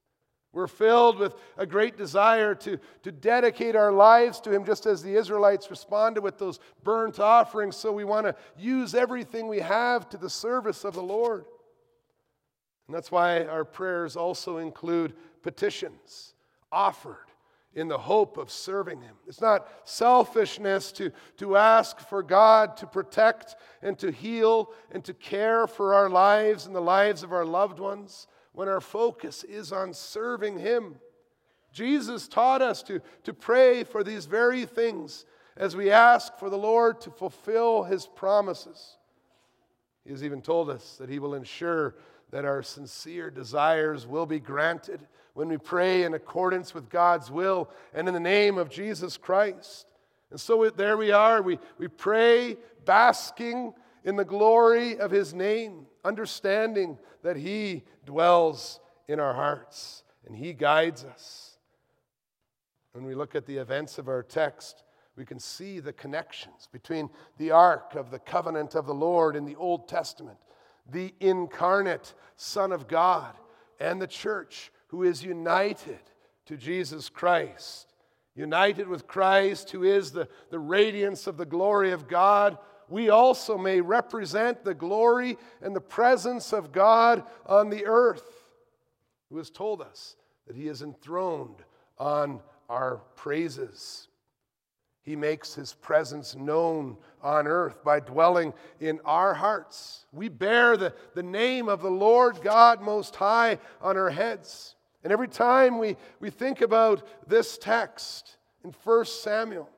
We're 0.52 0.66
filled 0.66 1.18
with 1.18 1.34
a 1.56 1.66
great 1.66 1.96
desire 1.96 2.54
to, 2.56 2.78
to 3.02 3.12
dedicate 3.12 3.76
our 3.76 3.92
lives 3.92 4.40
to 4.40 4.50
Him, 4.50 4.64
just 4.64 4.86
as 4.86 5.02
the 5.02 5.14
Israelites 5.14 5.70
responded 5.70 6.22
with 6.22 6.38
those 6.38 6.58
burnt 6.84 7.20
offerings. 7.20 7.76
So 7.76 7.92
we 7.92 8.04
want 8.04 8.26
to 8.26 8.34
use 8.56 8.94
everything 8.94 9.46
we 9.46 9.60
have 9.60 10.08
to 10.10 10.16
the 10.16 10.30
service 10.30 10.84
of 10.84 10.94
the 10.94 11.02
Lord. 11.02 11.44
And 12.88 12.96
that's 12.96 13.12
why 13.12 13.44
our 13.44 13.66
prayers 13.66 14.16
also 14.16 14.56
include 14.56 15.14
petitions 15.42 16.34
offered 16.72 17.26
in 17.74 17.86
the 17.86 17.98
hope 17.98 18.38
of 18.38 18.50
serving 18.50 19.02
Him. 19.02 19.14
It's 19.26 19.42
not 19.42 19.68
selfishness 19.84 20.90
to, 20.92 21.12
to 21.36 21.56
ask 21.56 22.00
for 22.00 22.22
God 22.22 22.78
to 22.78 22.86
protect 22.86 23.56
and 23.82 23.98
to 23.98 24.10
heal 24.10 24.72
and 24.90 25.04
to 25.04 25.12
care 25.12 25.66
for 25.66 25.92
our 25.92 26.08
lives 26.08 26.66
and 26.66 26.74
the 26.74 26.80
lives 26.80 27.22
of 27.22 27.32
our 27.32 27.44
loved 27.44 27.78
ones 27.78 28.26
when 28.52 28.68
our 28.68 28.80
focus 28.80 29.44
is 29.44 29.70
on 29.70 29.92
serving 29.92 30.58
Him. 30.58 30.96
Jesus 31.70 32.26
taught 32.26 32.62
us 32.62 32.82
to, 32.84 33.02
to 33.24 33.34
pray 33.34 33.84
for 33.84 34.02
these 34.02 34.24
very 34.24 34.64
things 34.64 35.26
as 35.58 35.76
we 35.76 35.90
ask 35.90 36.38
for 36.38 36.48
the 36.48 36.56
Lord 36.56 37.02
to 37.02 37.10
fulfill 37.10 37.84
His 37.84 38.06
promises. 38.06 38.96
He 40.04 40.10
has 40.10 40.24
even 40.24 40.40
told 40.40 40.70
us 40.70 40.96
that 40.96 41.10
He 41.10 41.18
will 41.18 41.34
ensure 41.34 41.94
that 42.30 42.44
our 42.44 42.62
sincere 42.62 43.30
desires 43.30 44.06
will 44.06 44.26
be 44.26 44.40
granted 44.40 45.06
when 45.34 45.48
we 45.48 45.56
pray 45.56 46.02
in 46.02 46.14
accordance 46.14 46.74
with 46.74 46.90
God's 46.90 47.30
will 47.30 47.70
and 47.94 48.08
in 48.08 48.14
the 48.14 48.20
name 48.20 48.58
of 48.58 48.68
Jesus 48.68 49.16
Christ. 49.16 49.86
And 50.30 50.40
so 50.40 50.68
there 50.70 50.96
we 50.96 51.10
are. 51.12 51.40
We, 51.40 51.58
we 51.78 51.88
pray 51.88 52.56
basking 52.84 53.72
in 54.04 54.16
the 54.16 54.24
glory 54.24 54.98
of 54.98 55.10
His 55.10 55.32
name, 55.32 55.86
understanding 56.04 56.98
that 57.22 57.36
He 57.36 57.84
dwells 58.04 58.80
in 59.06 59.20
our 59.20 59.34
hearts 59.34 60.02
and 60.26 60.36
He 60.36 60.52
guides 60.52 61.04
us. 61.04 61.58
When 62.92 63.04
we 63.04 63.14
look 63.14 63.34
at 63.34 63.46
the 63.46 63.56
events 63.56 63.98
of 63.98 64.08
our 64.08 64.22
text, 64.22 64.82
we 65.16 65.24
can 65.24 65.38
see 65.38 65.80
the 65.80 65.92
connections 65.92 66.68
between 66.70 67.10
the 67.38 67.50
ark 67.50 67.94
of 67.94 68.10
the 68.10 68.18
covenant 68.18 68.74
of 68.74 68.86
the 68.86 68.94
Lord 68.94 69.36
in 69.36 69.44
the 69.44 69.56
Old 69.56 69.88
Testament, 69.88 70.38
the 70.88 71.14
incarnate 71.20 72.14
Son 72.36 72.72
of 72.72 72.88
God, 72.88 73.34
and 73.80 74.00
the 74.00 74.06
church 74.06 74.72
who 74.88 75.02
is 75.02 75.22
united 75.22 76.00
to 76.46 76.56
Jesus 76.56 77.08
Christ. 77.08 77.92
United 78.34 78.88
with 78.88 79.06
Christ, 79.06 79.70
who 79.70 79.82
is 79.82 80.12
the, 80.12 80.28
the 80.50 80.58
radiance 80.58 81.26
of 81.26 81.36
the 81.36 81.46
glory 81.46 81.90
of 81.90 82.08
God, 82.08 82.58
we 82.88 83.10
also 83.10 83.58
may 83.58 83.80
represent 83.80 84.64
the 84.64 84.74
glory 84.74 85.36
and 85.60 85.76
the 85.76 85.80
presence 85.80 86.52
of 86.52 86.72
God 86.72 87.22
on 87.44 87.68
the 87.68 87.84
earth, 87.84 88.48
who 89.28 89.36
has 89.36 89.50
told 89.50 89.82
us 89.82 90.16
that 90.46 90.56
He 90.56 90.68
is 90.68 90.82
enthroned 90.82 91.62
on 91.98 92.40
our 92.68 93.02
praises. 93.14 94.07
He 95.08 95.16
makes 95.16 95.54
His 95.54 95.72
presence 95.72 96.36
known 96.36 96.98
on 97.22 97.46
earth 97.46 97.82
by 97.82 97.98
dwelling 97.98 98.52
in 98.78 99.00
our 99.06 99.32
hearts. 99.32 100.04
We 100.12 100.28
bear 100.28 100.76
the, 100.76 100.92
the 101.14 101.22
name 101.22 101.66
of 101.66 101.80
the 101.80 101.90
Lord 101.90 102.42
God 102.42 102.82
Most 102.82 103.16
High 103.16 103.58
on 103.80 103.96
our 103.96 104.10
heads. 104.10 104.74
And 105.02 105.10
every 105.10 105.28
time 105.28 105.78
we, 105.78 105.96
we 106.20 106.28
think 106.28 106.60
about 106.60 107.08
this 107.26 107.56
text 107.56 108.36
in 108.62 108.74
1 108.84 109.04
Samuel, 109.06 109.70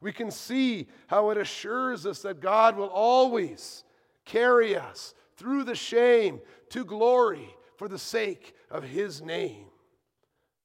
we 0.00 0.10
can 0.10 0.30
see 0.30 0.86
how 1.06 1.28
it 1.28 1.36
assures 1.36 2.06
us 2.06 2.22
that 2.22 2.40
God 2.40 2.74
will 2.74 2.88
always 2.88 3.84
carry 4.24 4.74
us 4.74 5.12
through 5.36 5.64
the 5.64 5.74
shame 5.74 6.40
to 6.70 6.82
glory 6.86 7.46
for 7.76 7.88
the 7.88 7.98
sake 7.98 8.54
of 8.70 8.84
his 8.84 9.20
name. 9.20 9.66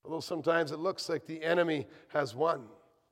Although 0.06 0.22
sometimes 0.22 0.72
it 0.72 0.80
looks 0.80 1.10
like 1.10 1.26
the 1.26 1.44
enemy 1.44 1.88
has 2.14 2.34
won, 2.34 2.68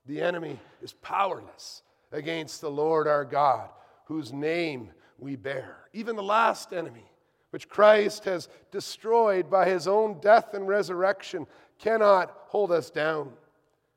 the 0.05 0.21
enemy 0.21 0.59
is 0.81 0.93
powerless 0.93 1.81
against 2.11 2.61
the 2.61 2.71
Lord 2.71 3.07
our 3.07 3.25
God, 3.25 3.69
whose 4.05 4.31
name 4.31 4.91
we 5.17 5.35
bear. 5.35 5.77
Even 5.93 6.15
the 6.15 6.23
last 6.23 6.73
enemy, 6.73 7.05
which 7.49 7.69
Christ 7.69 8.25
has 8.25 8.49
destroyed 8.71 9.49
by 9.49 9.67
his 9.69 9.87
own 9.87 10.19
death 10.19 10.53
and 10.53 10.67
resurrection, 10.67 11.47
cannot 11.79 12.35
hold 12.47 12.71
us 12.71 12.89
down. 12.89 13.31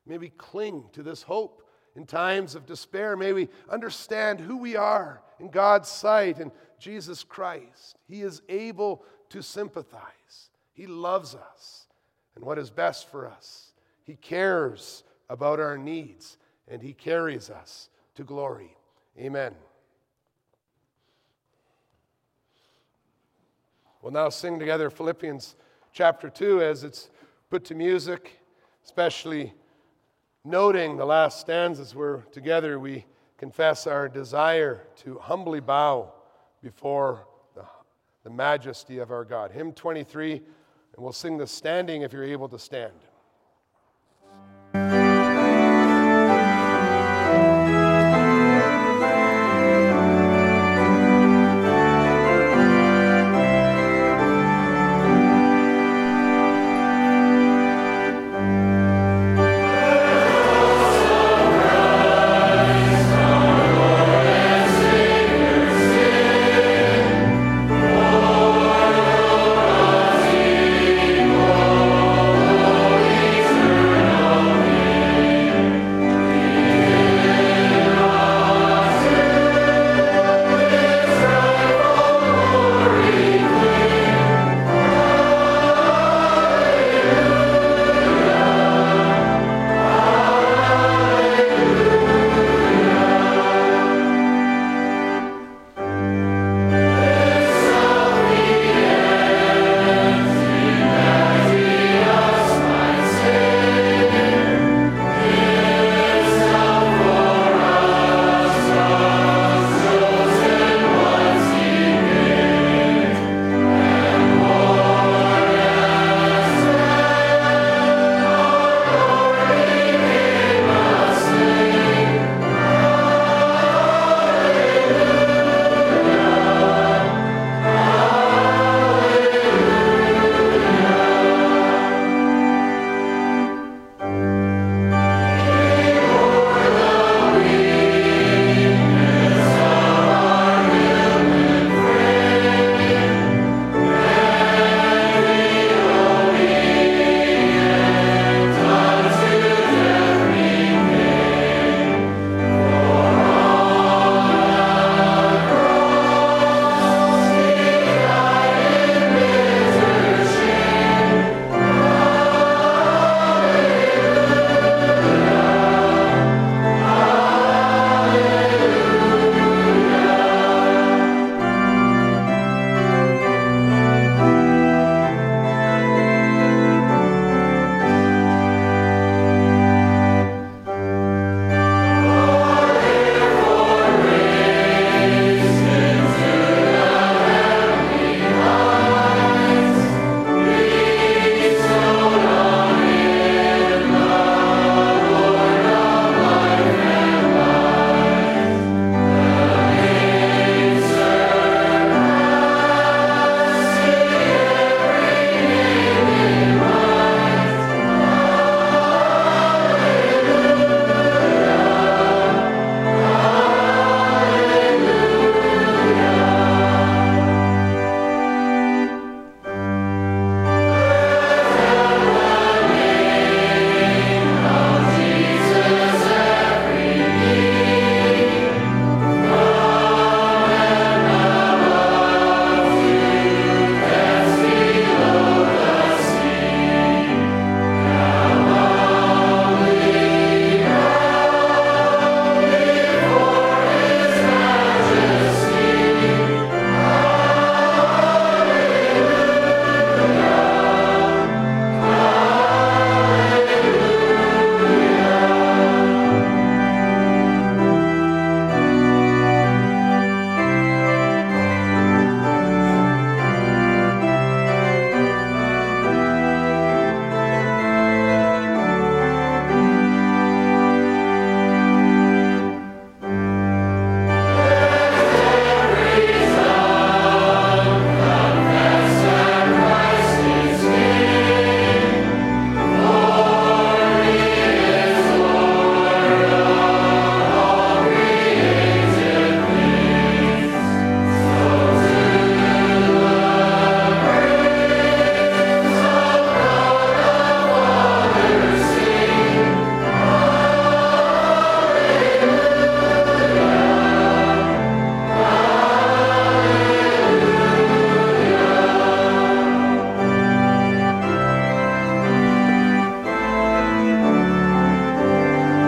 May 0.07 0.19
we 0.19 0.31
cling 0.31 0.85
to 0.93 1.03
this 1.03 1.23
hope 1.23 1.63
in 1.95 2.07
times 2.07 2.55
of 2.55 2.67
despair. 2.67 3.17
May 3.17 3.33
we 3.33 3.49
understand 3.69 4.41
who 4.41 4.57
we 4.57 4.77
are 4.77 5.21
in 5.41 5.51
God's 5.51 5.89
sight 5.89 6.39
and 6.39 6.51
Jesus 6.79 7.25
Christ. 7.25 7.97
He 8.07 8.23
is 8.23 8.41
able 8.49 9.05
to 9.31 9.43
sympathize, 9.43 10.51
He 10.73 10.87
loves 10.87 11.35
us 11.35 11.87
and 12.35 12.45
what 12.45 12.59
is 12.59 12.71
best 12.71 13.11
for 13.11 13.27
us. 13.27 13.73
He 14.05 14.15
cares 14.15 15.03
about 15.29 15.61
our 15.61 15.79
needs 15.79 16.39
and 16.67 16.83
He 16.83 16.93
carries 16.93 17.51
us 17.51 17.89
to 18.15 18.25
glory. 18.25 18.77
Amen. 19.19 19.55
We'll 24.03 24.13
now 24.13 24.29
sing 24.29 24.59
together 24.59 24.91
Philippians 24.91 25.57
chapter 25.93 26.31
2 26.31 26.63
as 26.63 26.85
it's 26.85 27.11
put 27.51 27.65
to 27.65 27.75
music, 27.75 28.39
especially 28.85 29.53
noting 30.45 30.97
the 30.97 31.05
last 31.05 31.41
stanzas 31.41 31.95
where 31.95 32.19
together 32.31 32.79
we 32.79 33.05
confess 33.39 33.87
our 33.87 34.09
desire 34.09 34.87
to 34.97 35.19
humbly 35.19 35.61
bow 35.61 36.13
before 36.63 37.27
the, 37.55 37.65
the 38.25 38.31
majesty 38.31 38.99
of 38.99 39.11
our 39.11 39.25
God. 39.25 39.51
Hymn 39.51 39.73
23, 39.73 40.33
and 40.33 40.43
we'll 40.97 41.13
sing 41.13 41.37
the 41.37 41.47
standing 41.47 42.03
if 42.03 42.13
you're 42.13 42.25
able 42.25 42.49
to 42.49 42.59
stand. 42.59 42.93